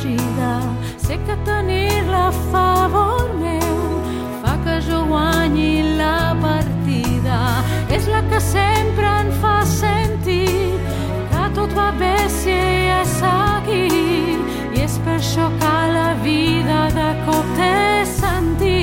protegida. 0.00 0.60
Sé 0.98 1.18
que 1.18 1.36
tenir-la 1.44 2.28
a 2.28 2.32
favor 2.52 3.34
meu 3.34 4.02
fa 4.42 4.56
que 4.64 4.80
jo 4.80 5.04
guanyi 5.06 5.96
la 5.96 6.36
partida. 6.40 7.64
És 7.90 8.06
la 8.06 8.22
que 8.30 8.40
sempre 8.40 9.06
em 9.06 9.30
fa 9.40 9.64
sentir 9.64 10.78
que 11.30 11.50
tot 11.54 11.72
va 11.76 11.90
bé 11.92 12.28
si 12.28 12.50
ella 12.50 13.02
és 13.02 13.22
aquí. 13.22 13.88
I 14.74 14.84
és 14.84 14.98
per 15.04 15.18
això 15.18 15.50
que 15.60 15.76
la 15.92 16.14
vida 16.22 16.88
de 16.94 17.10
cop 17.26 17.44
té 17.56 18.04
sentit. 18.04 18.78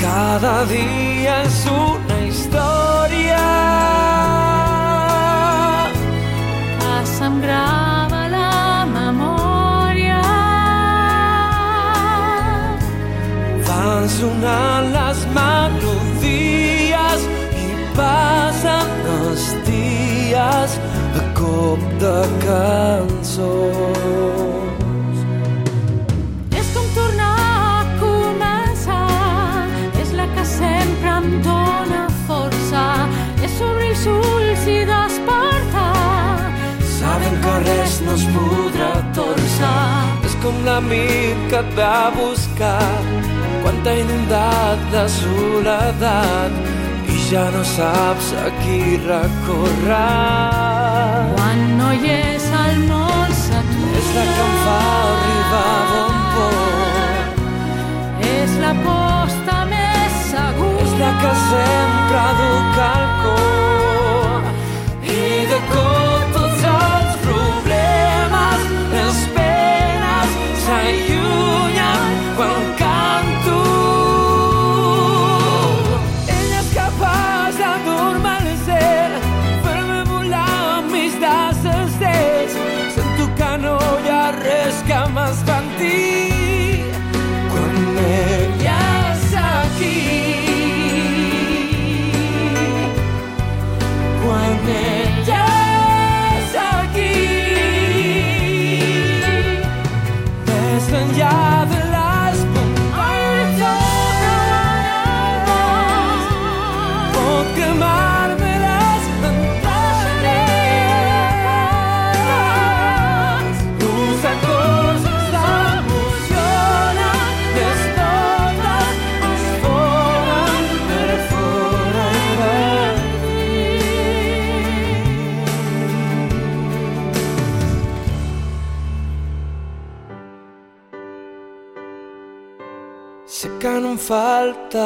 Cada 0.00 0.64
dia 0.66 1.42
és 1.44 1.64
una 1.66 2.20
història 2.26 4.07
sonant 14.38 14.92
les 14.92 15.20
melodies 15.34 17.22
i 17.58 17.66
passen 17.96 18.88
els 19.14 19.44
dies 19.66 20.76
a 21.18 21.24
cop 21.34 21.80
de 22.02 22.18
cançons. 22.44 23.58
És 26.54 26.66
com 26.74 26.86
tornar 26.94 27.38
a 27.80 27.84
començar, 28.04 29.66
és 30.02 30.12
la 30.12 30.26
que 30.34 30.44
sempre 30.44 31.10
em 31.16 31.28
dóna 31.42 32.06
força. 32.28 32.86
És 33.42 33.60
obrir 33.60 33.90
els 33.90 34.06
ulls 34.06 34.66
i 34.66 34.84
despertar, 34.86 36.52
Sabem 36.98 37.34
que 37.42 37.54
res 37.64 38.00
no 38.02 38.12
es 38.14 38.24
podrà 38.34 38.92
torçar. 39.14 39.86
És 40.26 40.34
com 40.42 40.54
l'amic 40.66 41.36
que 41.50 41.58
et 41.62 41.70
va 41.78 42.10
buscar 42.14 43.07
quan 43.68 43.82
t'ha 43.84 43.94
inundat 44.00 44.80
de 44.92 45.02
soledat 45.12 46.52
i 47.12 47.16
ja 47.28 47.42
no 47.52 47.62
saps 47.76 48.28
a 48.44 48.46
qui 48.60 48.96
recórrer. 49.04 49.98
quan 51.34 51.60
no 51.80 51.88
hi 51.92 52.08
és 52.12 52.46
al 52.60 52.78
món 52.90 53.34
s'atura. 53.42 53.98
És 54.00 54.08
la 54.16 54.24
que 54.36 54.46
em 54.46 54.54
fa 54.64 54.78
arribar 55.10 55.76
bon 55.90 56.16
port. 56.36 57.36
És 58.30 58.56
la 58.64 58.72
posta 58.86 59.58
més 59.74 60.16
segura. 60.32 60.86
És 60.86 60.96
la 61.02 61.12
que 61.20 61.34
sempre 61.44 62.24
duc 62.40 62.82
al 62.88 63.06
cor. 63.22 64.50
I 65.20 65.28
de 65.52 65.60
cop 65.74 66.34
tots 66.40 66.66
els 66.72 67.22
problemes, 67.28 68.68
les 68.96 69.22
penes 69.36 70.30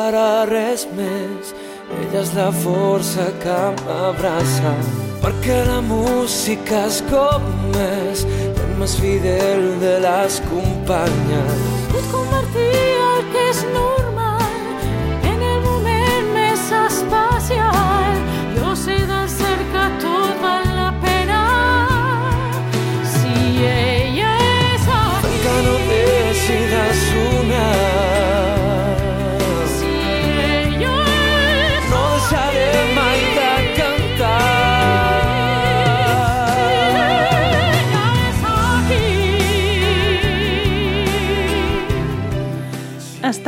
faltarà 0.03 0.47
res 0.49 0.87
més, 0.97 1.53
ella 1.95 2.23
és 2.23 2.33
la 2.35 2.49
força 2.51 3.27
que 3.43 3.59
m'abraça, 3.85 4.73
perquè 5.23 5.61
la 5.69 5.81
música 5.81 6.87
és 6.89 7.03
com 7.11 7.47
és, 7.79 8.25
el 8.51 8.75
més 8.81 8.97
fidel 8.99 9.79
de 9.85 9.95
les 10.03 10.41
companyes. 10.51 11.82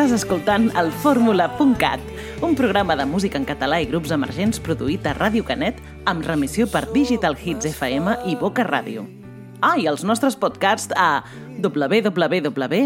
Estàs 0.05 0.21
escoltant 0.21 0.67
el 0.77 0.91
fórmula.cat, 1.01 2.03
un 2.45 2.53
programa 2.59 2.93
de 2.93 3.07
música 3.09 3.39
en 3.41 3.47
català 3.49 3.79
i 3.81 3.87
grups 3.89 4.11
emergents 4.13 4.61
produït 4.61 5.07
a 5.09 5.15
Ràdio 5.17 5.41
Canet 5.49 5.81
amb 6.05 6.21
remissió 6.29 6.67
per 6.69 6.83
Digital 6.93 7.33
Hits 7.41 7.65
FM 7.71 8.13
i 8.29 8.37
Boca 8.37 8.69
Ràdio. 8.69 9.09
Ah, 9.65 9.81
i 9.81 9.89
els 9.89 10.05
nostres 10.05 10.37
podcasts 10.37 10.93
a 10.93 11.25
www.formula.cat. 11.57 12.85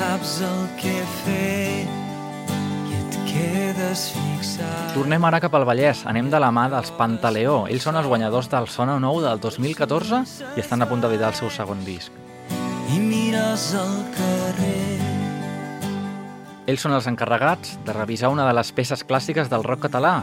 saps 0.00 0.38
el 0.46 0.60
que 0.80 0.92
fer 1.20 1.84
i 2.88 2.94
et 2.96 3.16
quedes 3.28 4.06
fixat. 4.14 4.94
Tornem 4.94 5.26
ara 5.28 5.40
cap 5.44 5.52
al 5.58 5.66
Vallès. 5.68 6.06
Anem 6.08 6.30
de 6.32 6.40
la 6.40 6.48
mà 6.56 6.64
dels 6.72 6.92
Pantaleó. 6.96 7.66
Ells 7.68 7.84
són 7.84 8.00
els 8.00 8.08
guanyadors 8.08 8.48
del 8.48 8.70
Sona 8.72 8.96
Nou 9.02 9.20
del 9.20 9.42
2014 9.42 10.22
i 10.56 10.64
estan 10.64 10.80
a 10.80 10.88
punt 10.88 11.04
d'editar 11.04 11.34
el 11.34 11.36
seu 11.42 11.52
segon 11.52 11.84
disc. 11.84 12.16
I 12.96 12.96
mires 12.96 13.74
al 13.76 14.00
carrer 14.16 14.99
Ells 16.70 16.84
són 16.84 16.92
els 16.94 17.08
encarregats 17.10 17.72
de 17.82 17.94
revisar 17.96 18.28
una 18.30 18.44
de 18.46 18.52
les 18.54 18.68
peces 18.70 19.00
clàssiques 19.02 19.48
del 19.50 19.64
rock 19.66 19.88
català. 19.88 20.20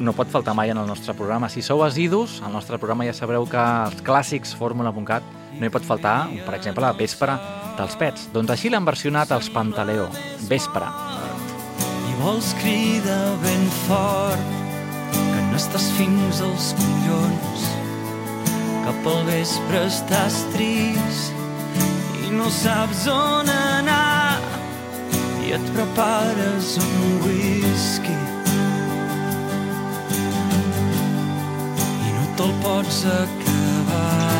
No 0.00 0.14
pot 0.16 0.30
faltar 0.32 0.54
mai 0.56 0.72
en 0.72 0.78
el 0.80 0.86
nostre 0.88 1.12
programa. 1.18 1.50
Si 1.52 1.60
sou 1.60 1.82
assidus, 1.84 2.38
al 2.40 2.54
nostre 2.54 2.78
programa 2.80 3.04
ja 3.04 3.12
sabreu 3.16 3.44
que 3.50 3.60
els 3.60 4.00
clàssics 4.06 4.54
fórmula.cat 4.56 5.26
no 5.58 5.66
hi 5.66 5.72
pot 5.74 5.84
faltar, 5.84 6.30
per 6.46 6.54
exemple, 6.56 6.86
la 6.86 6.94
Vespre 6.96 7.34
dels 7.76 7.98
Pets. 8.00 8.30
Doncs 8.32 8.54
així 8.54 8.72
l'han 8.72 8.88
versionat 8.88 9.34
els 9.36 9.50
Pantaleó. 9.52 10.08
Vespre. 10.48 10.88
i 12.10 12.16
vols 12.22 12.54
cridar 12.62 13.36
ben 13.44 13.68
fort 13.84 14.56
que 15.12 15.44
no 15.50 15.60
estàs 15.60 15.90
fins 15.98 16.40
als 16.44 16.72
collons 16.80 17.68
cap 18.86 19.12
al 19.12 19.20
vespre 19.28 19.84
estàs 19.86 20.40
trist 20.54 22.24
i 22.24 22.32
no 22.34 22.48
saps 22.62 23.06
on 23.12 23.52
anar 23.52 24.19
et 25.52 25.72
prepares 25.74 26.78
un 26.78 26.98
whisky 27.24 28.18
i 32.06 32.12
no 32.16 32.24
te'l 32.38 32.52
pots 32.62 33.00
acabar 33.14 34.36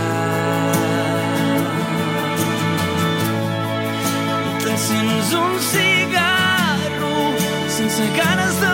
i 4.48 4.52
t'encens 4.62 5.34
un 5.44 5.54
cigarro 5.70 7.16
sense 7.78 8.12
ganes 8.20 8.60
de 8.62 8.69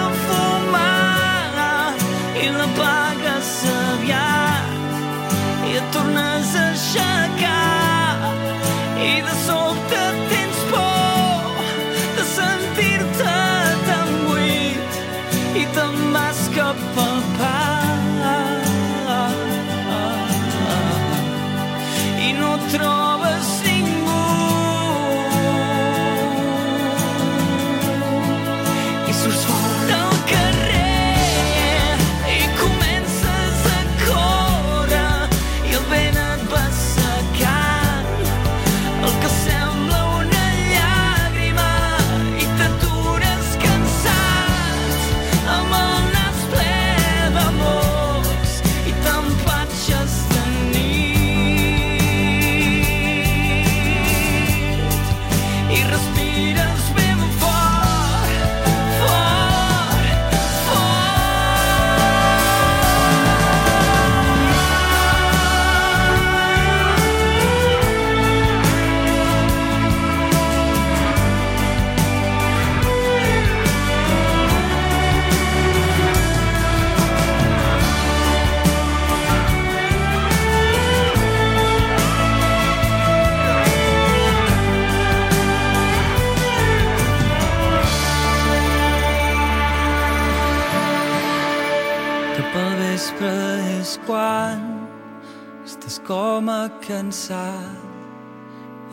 a 96.49 96.69
cansat 96.81 97.87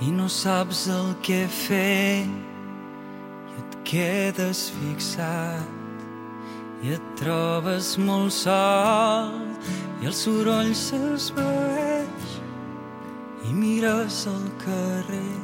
i 0.01 0.11
no 0.11 0.27
saps 0.27 0.87
el 0.89 1.13
que 1.21 1.47
fer 1.47 2.25
i 2.25 3.55
et 3.61 3.77
quedes 3.87 4.71
fixat 4.79 5.67
i 6.83 6.93
et 6.95 7.05
trobes 7.19 7.97
molt 7.97 8.33
sol 8.35 9.31
i 10.01 10.09
el 10.09 10.15
soroll 10.17 10.73
s'esvaeix 10.75 12.29
i 13.47 13.53
mires 13.53 14.27
al 14.31 14.47
carrer. 14.63 15.39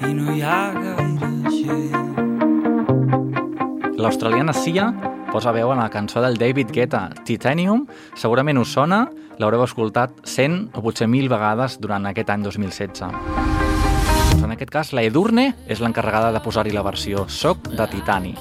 I 0.00 0.12
no 0.16 0.32
hi 0.32 0.40
ha 0.44 0.62
gaire 0.76 1.32
gent. 1.56 2.14
L'australiana 3.98 4.54
Sia 4.56 4.86
posa 5.32 5.52
veu 5.56 5.72
en 5.72 5.80
la 5.80 5.88
cançó 5.88 6.20
del 6.20 6.36
David 6.36 6.70
Guetta, 6.76 7.06
Titanium. 7.24 7.86
Segurament 8.20 8.60
us 8.60 8.74
sona, 8.76 9.06
l'haureu 9.40 9.64
escoltat 9.64 10.18
100 10.28 10.76
o 10.76 10.84
potser 10.84 11.08
1.000 11.08 11.32
vegades 11.32 11.78
durant 11.80 12.04
aquest 12.10 12.30
any 12.34 12.44
2016. 12.44 13.08
Doncs 14.32 14.44
en 14.44 14.52
aquest 14.52 14.74
cas, 14.74 14.92
la 14.92 15.06
Edurne 15.08 15.54
és 15.66 15.80
l'encarregada 15.80 16.34
de 16.36 16.44
posar-hi 16.44 16.76
la 16.76 16.84
versió 16.84 17.24
Soc 17.32 17.72
de 17.72 17.88
Titani. 17.96 18.36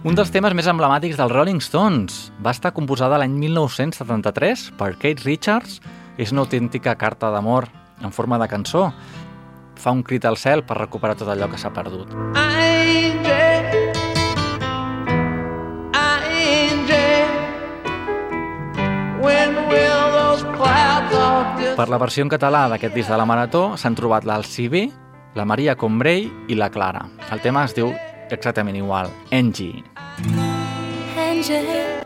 Un 0.00 0.16
dels 0.16 0.30
temes 0.32 0.54
més 0.56 0.64
emblemàtics 0.64 1.18
dels 1.20 1.32
Rolling 1.34 1.58
Stones 1.60 2.30
va 2.40 2.54
estar 2.56 2.70
composada 2.72 3.18
l'any 3.20 3.34
1973 3.36 4.70
per 4.80 4.94
Kate 4.96 5.26
Richards. 5.26 5.74
És 6.16 6.32
una 6.32 6.40
autèntica 6.46 6.94
carta 6.96 7.28
d'amor 7.28 7.68
en 8.00 8.08
forma 8.08 8.38
de 8.40 8.48
cançó. 8.48 8.86
Fa 9.76 9.92
un 9.92 10.00
crit 10.00 10.24
al 10.24 10.40
cel 10.40 10.64
per 10.64 10.78
recuperar 10.80 11.18
tot 11.20 11.28
allò 11.28 11.50
que 11.52 11.60
s'ha 11.60 11.68
perdut. 11.76 12.16
I'm 12.32 12.80
When 19.20 19.52
will 19.68 20.04
those 20.16 20.48
clouds. 20.56 21.76
Per 21.76 21.90
la 21.92 22.00
versió 22.00 22.24
en 22.24 22.32
català 22.32 22.70
d'aquest 22.72 22.96
disc 22.96 23.12
de 23.12 23.20
la 23.20 23.28
Marató 23.28 23.76
s'han 23.76 24.00
trobat 24.00 24.24
l'Alcibi, 24.24 24.88
la 25.36 25.44
Maria 25.44 25.76
Combrei 25.76 26.24
i 26.48 26.56
la 26.56 26.72
Clara. 26.72 27.04
El 27.28 27.44
tema 27.44 27.68
es 27.68 27.76
diu 27.76 27.92
exactament 28.32 28.76
igual. 28.76 29.10
Angie. 29.30 29.84
Angie. 31.16 32.02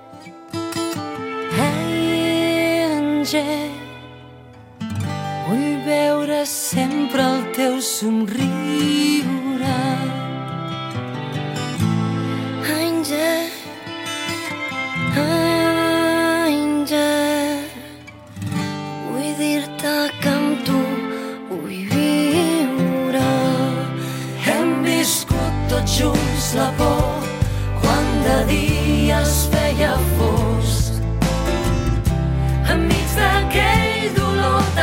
Angie. 1.60 3.70
Vull 5.46 5.84
veure 5.86 6.44
sempre 6.46 7.22
el 7.22 7.42
teu 7.56 7.80
somriure 7.80 9.43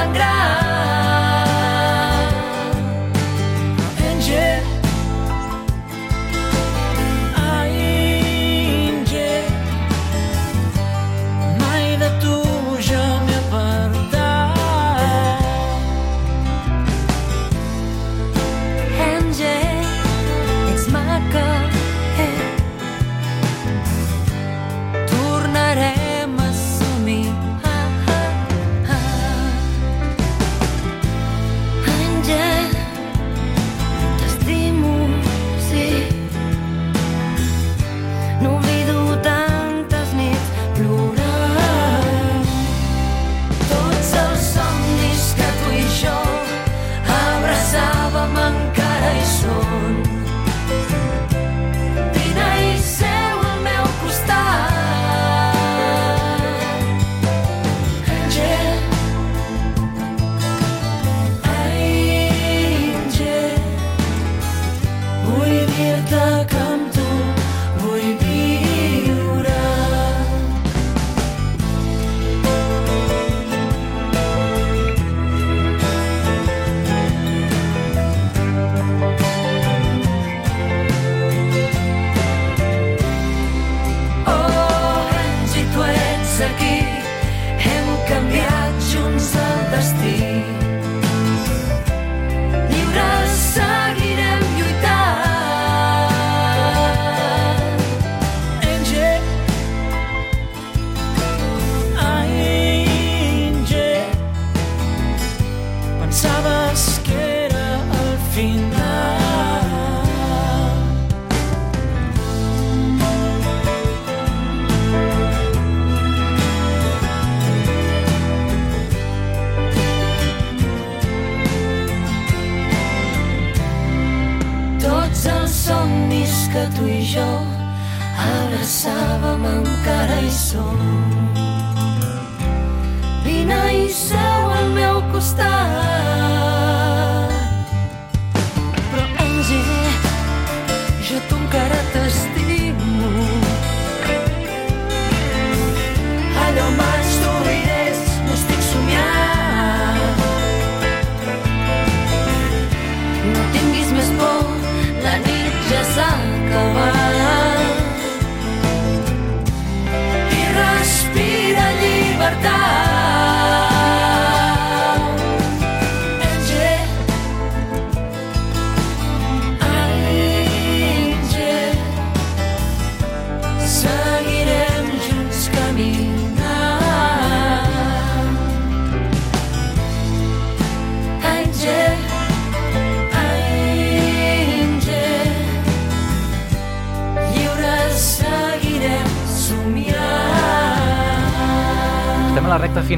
sangrar. 0.02 0.61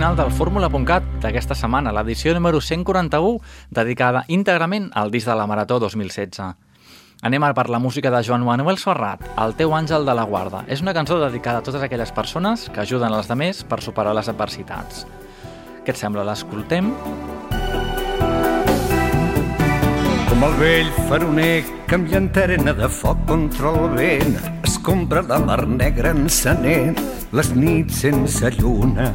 Final 0.04 0.18
del 0.18 0.34
Fórmula.cat 0.36 1.06
d'aquesta 1.24 1.56
setmana, 1.56 1.94
l'edició 1.96 2.34
número 2.36 2.60
141, 2.60 3.38
dedicada 3.72 4.26
íntegrament 4.28 4.90
al 5.00 5.14
disc 5.14 5.30
de 5.30 5.36
la 5.40 5.46
Marató 5.48 5.78
2016. 5.80 6.42
Anem 7.24 7.44
ara 7.48 7.56
per 7.56 7.70
la 7.72 7.80
música 7.80 8.12
de 8.12 8.20
Joan 8.20 8.44
Manuel 8.44 8.76
Serrat, 8.82 9.22
El 9.40 9.56
teu 9.56 9.72
àngel 9.72 10.04
de 10.04 10.12
la 10.12 10.26
guarda. 10.28 10.66
És 10.68 10.82
una 10.84 10.92
cançó 10.94 11.22
dedicada 11.22 11.60
a 11.60 11.64
totes 11.64 11.82
aquelles 11.82 12.12
persones 12.12 12.68
que 12.68 12.82
ajuden 12.84 13.16
els 13.16 13.30
demés 13.32 13.64
per 13.64 13.80
superar 13.80 14.12
les 14.14 14.28
adversitats. 14.28 15.06
Què 15.86 15.96
et 15.96 16.02
sembla? 16.02 16.26
L'escoltem? 16.28 16.92
Com 20.28 20.44
el 20.50 20.58
vell 20.60 20.92
faroner 21.08 21.64
amb 21.94 22.12
llanterna 22.12 22.74
de 22.76 22.92
foc 22.92 23.24
contra 23.30 23.72
el 23.72 23.96
vent 23.96 24.36
escombra 24.68 25.24
la 25.30 25.40
mar 25.40 25.62
negra 25.64 26.12
encenent 26.12 27.00
les 27.32 27.56
nits 27.56 28.04
sense 28.04 28.52
lluna. 28.60 29.14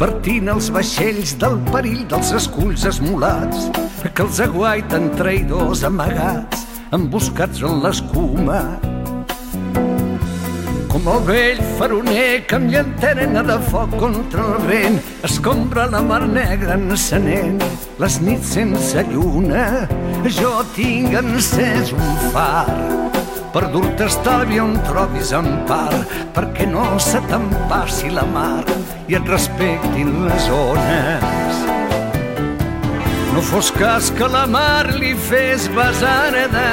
Advertint 0.00 0.46
els 0.48 0.70
vaixells 0.72 1.34
del 1.42 1.58
perill 1.66 2.06
dels 2.08 2.30
esculls 2.38 2.86
esmolats 2.88 3.66
que 4.00 4.24
els 4.24 4.38
aguaiten 4.40 5.10
traïdors 5.18 5.82
amagats 5.90 6.64
emboscats 6.96 7.60
en 7.68 7.82
l'escuma. 7.84 8.62
Com 11.00 11.14
el 11.16 11.22
vell 11.24 11.60
faroner 11.78 12.42
que 12.44 12.58
amb 12.58 12.68
llanterna 12.68 13.40
de 13.48 13.54
foc 13.70 13.94
contra 14.02 14.42
el 14.44 14.66
vent 14.68 14.98
escombra 15.24 15.86
la 15.88 16.02
mar 16.04 16.18
negra 16.28 16.74
encenent 16.76 17.62
les 18.02 18.18
nits 18.20 18.50
sense 18.58 19.04
lluna. 19.08 19.62
Jo 20.38 20.50
tinc 20.74 21.16
encès 21.22 21.94
un 21.96 22.10
far 22.34 22.66
per 23.54 23.62
dur-te 23.72 24.10
estalvi 24.10 24.60
on 24.60 24.76
trobis 24.90 25.32
empar 25.38 26.02
perquè 26.36 26.68
no 26.68 26.84
se 27.00 27.22
te'n 27.32 27.48
passi 27.72 28.12
la 28.12 28.26
mar 28.36 28.66
i 29.08 29.16
et 29.16 29.32
respectin 29.32 30.12
les 30.26 30.50
ones. 30.58 31.64
No 33.32 33.48
fos 33.48 33.72
cas 33.80 34.12
que 34.20 34.28
la 34.28 34.44
mar 34.52 34.92
li 35.00 35.16
fes 35.30 35.70
besarda 35.72 36.68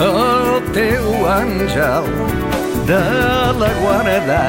el 0.00 0.72
teu 0.72 1.26
àngel 1.28 2.06
de 2.86 3.00
la 3.60 3.70
guarda. 3.80 4.42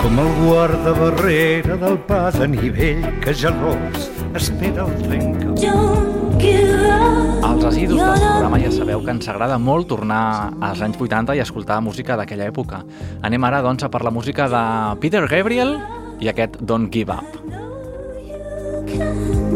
Com 0.00 0.18
el 0.18 0.30
guarda 0.44 0.94
barrera 1.00 1.76
del 1.76 1.98
pas 2.08 2.40
a 2.40 2.46
nivell 2.46 3.04
que 3.20 3.34
gelós 3.34 4.10
espera 4.34 4.86
el 4.86 4.94
tren 5.02 5.34
que... 5.38 5.46
Don't 5.66 6.40
give 6.40 6.74
up. 6.88 7.29
Els 7.40 7.62
residus 7.64 7.96
del 7.96 8.20
programa 8.20 8.58
ja 8.60 8.70
sabeu 8.74 9.00
que 9.04 9.12
ens 9.14 9.28
agrada 9.32 9.56
molt 9.58 9.88
tornar 9.88 10.52
als 10.60 10.82
anys 10.84 10.98
80 11.00 11.36
i 11.38 11.40
escoltar 11.40 11.80
música 11.80 12.16
d'aquella 12.20 12.48
època. 12.50 12.82
Anem 13.24 13.46
ara, 13.48 13.62
doncs, 13.64 13.84
a 13.84 13.88
per 13.88 14.02
la 14.04 14.12
música 14.12 14.48
de 14.52 14.62
Peter 15.00 15.24
Gabriel 15.28 15.78
i 16.20 16.28
aquest 16.28 16.60
Don't 16.60 16.92
Give 16.92 17.12
Up. 17.12 17.40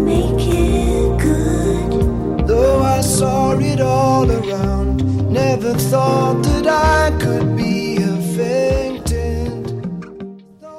Make 0.05 0.49
it 0.49 1.20
good. 1.20 2.47
Though 2.47 2.82
I 2.82 3.01
saw 3.01 3.53
it 3.59 3.80
all 3.80 4.30
around, 4.30 5.05
never 5.30 5.74
thought 5.74 6.43
that 6.43 6.66
I 6.66 7.11
could 7.22 7.57
be 7.57 7.97
a 8.03 8.16
fainting. 8.37 8.93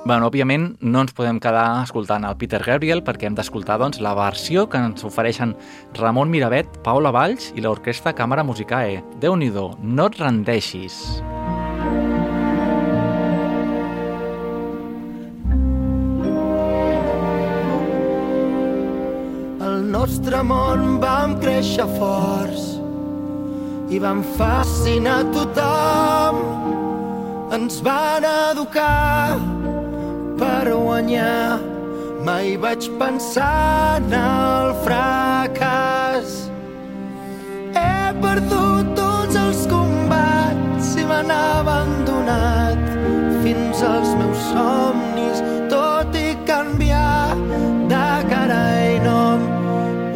Bueno, 0.05 0.27
òbviament 0.29 0.75
no 0.85 1.01
ens 1.01 1.15
podem 1.17 1.39
quedar 1.41 1.81
escoltant 1.81 2.27
el 2.29 2.35
Peter 2.37 2.59
Gabriel 2.61 2.99
perquè 3.01 3.25
hem 3.25 3.33
d'escoltar 3.33 3.79
doncs, 3.81 3.97
la 4.05 4.11
versió 4.13 4.67
que 4.69 4.77
ens 4.77 5.01
ofereixen 5.01 5.55
Ramon 5.97 6.29
Miravet, 6.29 6.69
Paula 6.85 7.09
Valls 7.09 7.47
i 7.57 7.63
l'Orquestra 7.65 8.13
Càmera 8.13 8.43
Musicae. 8.45 8.99
Déu-n'hi-do, 9.17 9.71
no 9.81 10.05
et 10.05 10.19
rendeixis. 10.21 10.99
El 19.65 19.89
nostre 19.89 20.45
món 20.45 21.01
vam 21.01 21.33
créixer 21.41 21.89
forts 21.97 22.75
i 23.89 23.97
vam 23.97 24.21
fascinar 24.37 25.23
tothom. 25.33 26.43
Ens 27.57 27.81
van 27.81 28.33
educar 28.51 29.64
per 30.39 30.69
guanyar. 30.69 31.59
Mai 32.25 32.57
vaig 32.57 32.87
pensar 32.99 34.01
en 34.01 34.13
el 34.17 34.71
fracàs. 34.85 36.31
He 37.77 37.97
perdut 38.23 38.93
tots 38.97 39.37
els 39.43 39.65
combats 39.69 40.95
i 40.97 41.05
m'han 41.09 41.31
abandonat 41.35 42.81
fins 43.43 43.83
als 43.85 44.15
meus 44.19 44.47
somnis, 44.51 45.43
tot 45.69 46.17
i 46.17 46.33
canviar 46.49 47.35
de 47.91 48.07
cara 48.31 48.63
i 48.95 48.97
nom. 49.05 49.45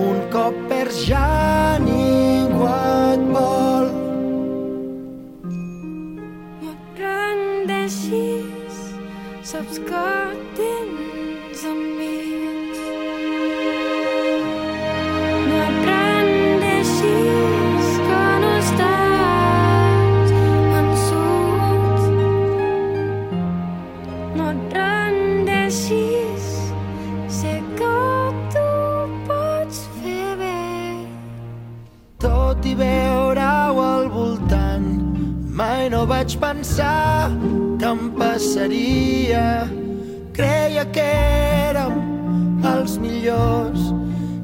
Un 0.09 0.23
cop 0.33 0.57
perds 0.71 1.03
ja 1.05 1.77
ningú 1.83 2.65
saps 9.43 9.79
que 9.79 10.35
tens 10.55 11.63
amics. 11.65 12.79
No 15.47 15.57
et 15.67 15.77
rendeixis, 15.89 17.87
que 18.07 18.23
no 18.43 18.51
estàs 18.59 20.29
vençut. 20.73 22.03
No 24.35 24.49
et 24.51 24.77
rendeixis, 24.79 26.45
sé 27.39 27.55
que 27.79 27.95
tu 28.53 28.67
pots 29.29 29.77
fer 30.01 30.35
bé. 30.43 30.61
tot 32.19 32.65
i 32.65 32.75
veure-ho 32.75 33.81
al 33.87 34.09
voltant. 34.09 34.91
Mai 35.59 35.89
no 35.89 36.05
vaig 36.05 36.37
pensar 36.39 37.31
em 37.91 38.09
passaria. 38.17 39.67
Creia 40.33 40.85
que 40.85 41.05
érem 41.69 41.95
els 42.75 42.97
millors. 43.01 43.89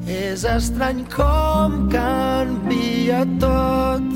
És 0.06 0.44
estrany 0.44 1.04
com 1.14 1.86
canvia 1.92 3.22
tot. 3.42 4.06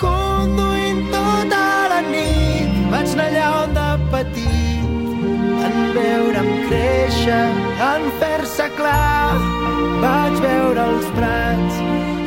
Conduint 0.00 1.04
tota 1.12 1.64
la 1.92 2.00
nit, 2.08 2.74
vaig 2.92 3.14
anar 3.14 3.28
allà 3.30 3.46
on 3.62 3.76
de 3.78 3.90
petit 4.14 4.64
en 5.64 5.78
veure'm 5.96 6.50
créixer, 6.68 7.46
en 7.92 8.10
fer-se 8.20 8.68
clar. 8.78 9.38
Vaig 10.04 10.36
veure 10.44 10.84
els 10.90 11.08
prats 11.16 11.80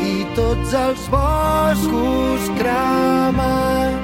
i 0.07 0.15
tots 0.39 0.73
els 0.85 1.07
boscos 1.13 2.51
cremats. 2.61 3.96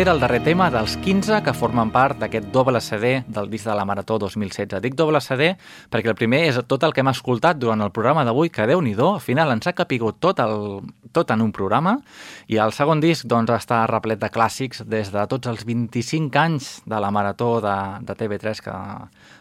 Era 0.00 0.12
el 0.12 0.20
darrer 0.20 0.40
tema 0.40 0.70
dels 0.72 0.94
15 1.04 1.42
que 1.44 1.52
formen 1.52 1.90
part 1.92 2.16
d'aquest 2.22 2.46
doble 2.54 2.80
CD 2.80 3.24
del 3.28 3.50
disc 3.52 3.66
de 3.68 3.74
la 3.76 3.84
Marató 3.84 4.16
2016. 4.22 4.80
Dic 4.80 4.94
doble 4.96 5.20
CD 5.20 5.50
perquè 5.92 6.08
el 6.08 6.16
primer 6.16 6.38
és 6.48 6.56
tot 6.64 6.86
el 6.86 6.94
que 6.96 7.02
hem 7.02 7.10
escoltat 7.10 7.58
durant 7.60 7.82
el 7.84 7.90
programa 7.92 8.24
d'avui, 8.24 8.48
que 8.48 8.64
déu 8.70 8.80
nhi 8.80 8.94
al 8.96 9.20
final 9.20 9.52
ens 9.52 9.66
ha 9.66 9.74
capigut 9.76 10.16
tot, 10.18 10.40
el, 10.40 10.80
tot 11.12 11.30
en 11.34 11.42
un 11.44 11.52
programa, 11.52 11.98
i 12.48 12.56
el 12.56 12.72
segon 12.72 13.00
disc 13.00 13.26
doncs, 13.28 13.52
està 13.52 13.84
replet 13.90 14.18
de 14.18 14.30
clàssics 14.32 14.80
des 14.88 15.12
de 15.12 15.26
tots 15.28 15.48
els 15.52 15.66
25 15.68 16.38
anys 16.38 16.80
de 16.86 17.00
la 17.00 17.10
Marató 17.10 17.60
de, 17.60 17.76
de 18.00 18.16
TV3, 18.16 18.62
que, 18.64 18.76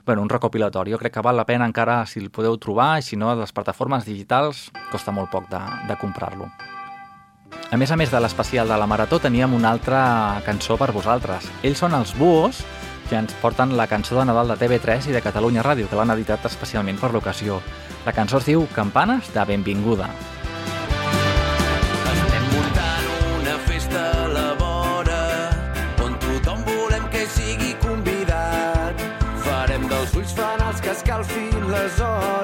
bueno, 0.05 0.23
un 0.23 0.29
recopilatori. 0.29 0.91
Jo 0.91 0.99
crec 0.99 1.13
que 1.13 1.23
val 1.23 1.37
la 1.37 1.45
pena 1.45 1.69
encara 1.69 2.05
si 2.05 2.19
el 2.19 2.31
podeu 2.31 2.57
trobar, 2.57 2.97
i 2.99 3.01
si 3.01 3.15
no, 3.15 3.31
les 3.35 3.55
plataformes 3.55 4.03
digitals 4.03 4.73
costa 4.91 5.15
molt 5.15 5.31
poc 5.31 5.47
de, 5.47 5.63
de 5.87 5.95
comprar-lo. 5.95 6.51
A 7.69 7.77
més 7.77 7.91
a 7.93 7.95
més 8.01 8.09
de 8.09 8.17
l'especial 8.17 8.65
de 8.65 8.77
la 8.81 8.87
Marató, 8.89 9.19
teníem 9.21 9.51
una 9.53 9.69
altra 9.69 10.41
cançó 10.41 10.73
per 10.73 10.89
vosaltres. 10.89 11.45
Ells 11.61 11.77
són 11.77 11.93
els 11.93 12.15
Buos, 12.17 12.63
que 13.11 13.17
ens 13.19 13.35
porten 13.43 13.75
la 13.77 13.85
cançó 13.85 14.17
de 14.17 14.23
Nadal 14.25 14.49
de 14.49 14.57
TV3 14.57 15.11
i 15.11 15.13
de 15.13 15.21
Catalunya 15.21 15.61
Ràdio, 15.61 15.85
que 15.85 15.99
l'han 15.99 16.15
editat 16.15 16.47
especialment 16.49 16.97
per 16.97 17.11
l'ocasió. 17.13 17.59
La 18.07 18.15
cançó 18.17 18.41
es 18.41 18.49
diu 18.49 18.65
Campanes 18.73 19.29
de 19.35 19.45
Benvinguda. 19.45 20.09
Estem 22.15 22.49
muntant 22.55 23.13
una 23.37 23.55
festa 23.69 24.03
a 24.17 24.27
la 24.33 24.49
vora 24.57 25.21
on 26.07 26.17
tothom 26.25 26.65
volem 26.71 27.05
que 27.13 27.27
sigui 27.37 27.75
convidat. 27.85 29.05
Farem 29.45 29.85
dels 29.93 30.17
ulls 30.17 30.33
fanals 30.41 30.81
que 30.81 30.97
escalfin 30.97 31.69
les 31.69 32.01
hores 32.01 32.38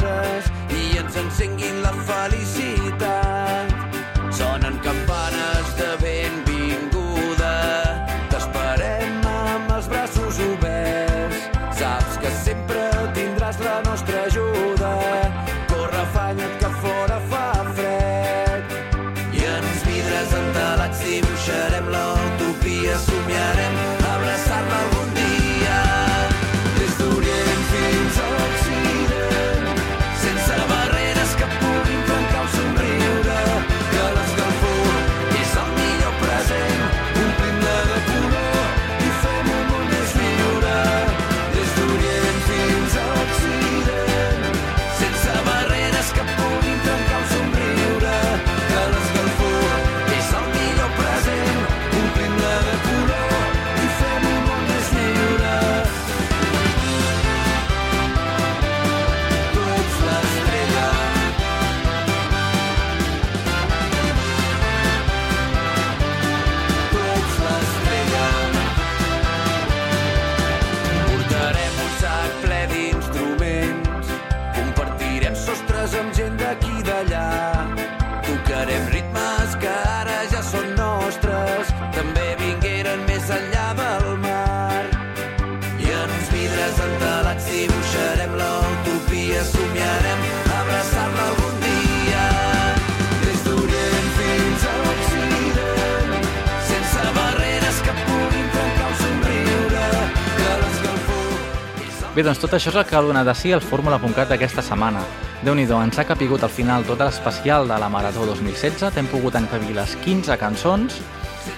doncs 102.25 102.39
tot 102.41 102.55
això 102.57 102.71
és 102.71 102.77
el 102.79 102.85
que 102.89 102.95
ha 102.97 103.03
donat 103.05 103.27
de 103.27 103.33
si 103.37 103.51
el 103.53 103.61
Fórmula.cat 103.61 104.31
d'aquesta 104.31 104.63
setmana. 104.65 105.03
déu 105.45 105.53
nhi 105.53 105.65
ens 105.69 105.99
ha 105.99 106.03
capigut 106.03 106.43
al 106.43 106.49
final 106.49 106.83
tot 106.83 106.99
l'especial 106.99 107.67
de 107.67 107.77
la 107.77 107.89
Marató 107.89 108.25
2016, 108.25 108.93
t'hem 108.93 109.05
pogut 109.07 109.35
encabir 109.35 109.75
les 109.75 109.95
15 110.03 110.37
cançons 110.37 111.01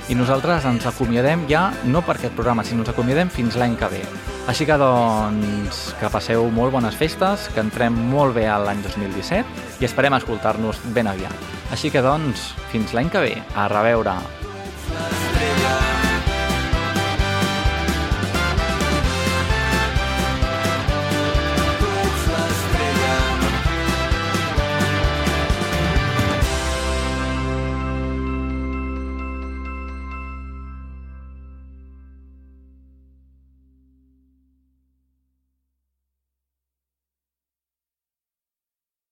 i 0.09 0.15
nosaltres 0.15 0.65
ens 0.65 0.85
acomiadem 0.85 1.45
ja, 1.47 1.71
no 1.85 2.01
per 2.01 2.17
aquest 2.17 2.35
programa, 2.35 2.63
sinó 2.63 2.81
ens 2.81 2.89
acomiadem 2.89 3.29
fins 3.29 3.55
l'any 3.55 3.77
que 3.77 3.87
ve. 3.87 4.01
Així 4.47 4.65
que, 4.65 4.75
doncs, 4.77 5.93
que 5.99 6.09
passeu 6.11 6.49
molt 6.51 6.73
bones 6.73 6.95
festes, 6.95 7.47
que 7.53 7.63
entrem 7.63 7.95
molt 8.11 8.35
bé 8.35 8.47
a 8.47 8.57
l'any 8.59 8.81
2017 8.83 9.79
i 9.79 9.85
esperem 9.87 10.17
escoltar-nos 10.19 10.81
ben 10.95 11.07
aviat. 11.07 11.47
Així 11.71 11.91
que, 11.91 12.03
doncs, 12.03 12.51
fins 12.73 12.91
l'any 12.91 13.09
que 13.09 13.23
ve. 13.23 13.37
A 13.55 13.69
reveure. 13.71 14.17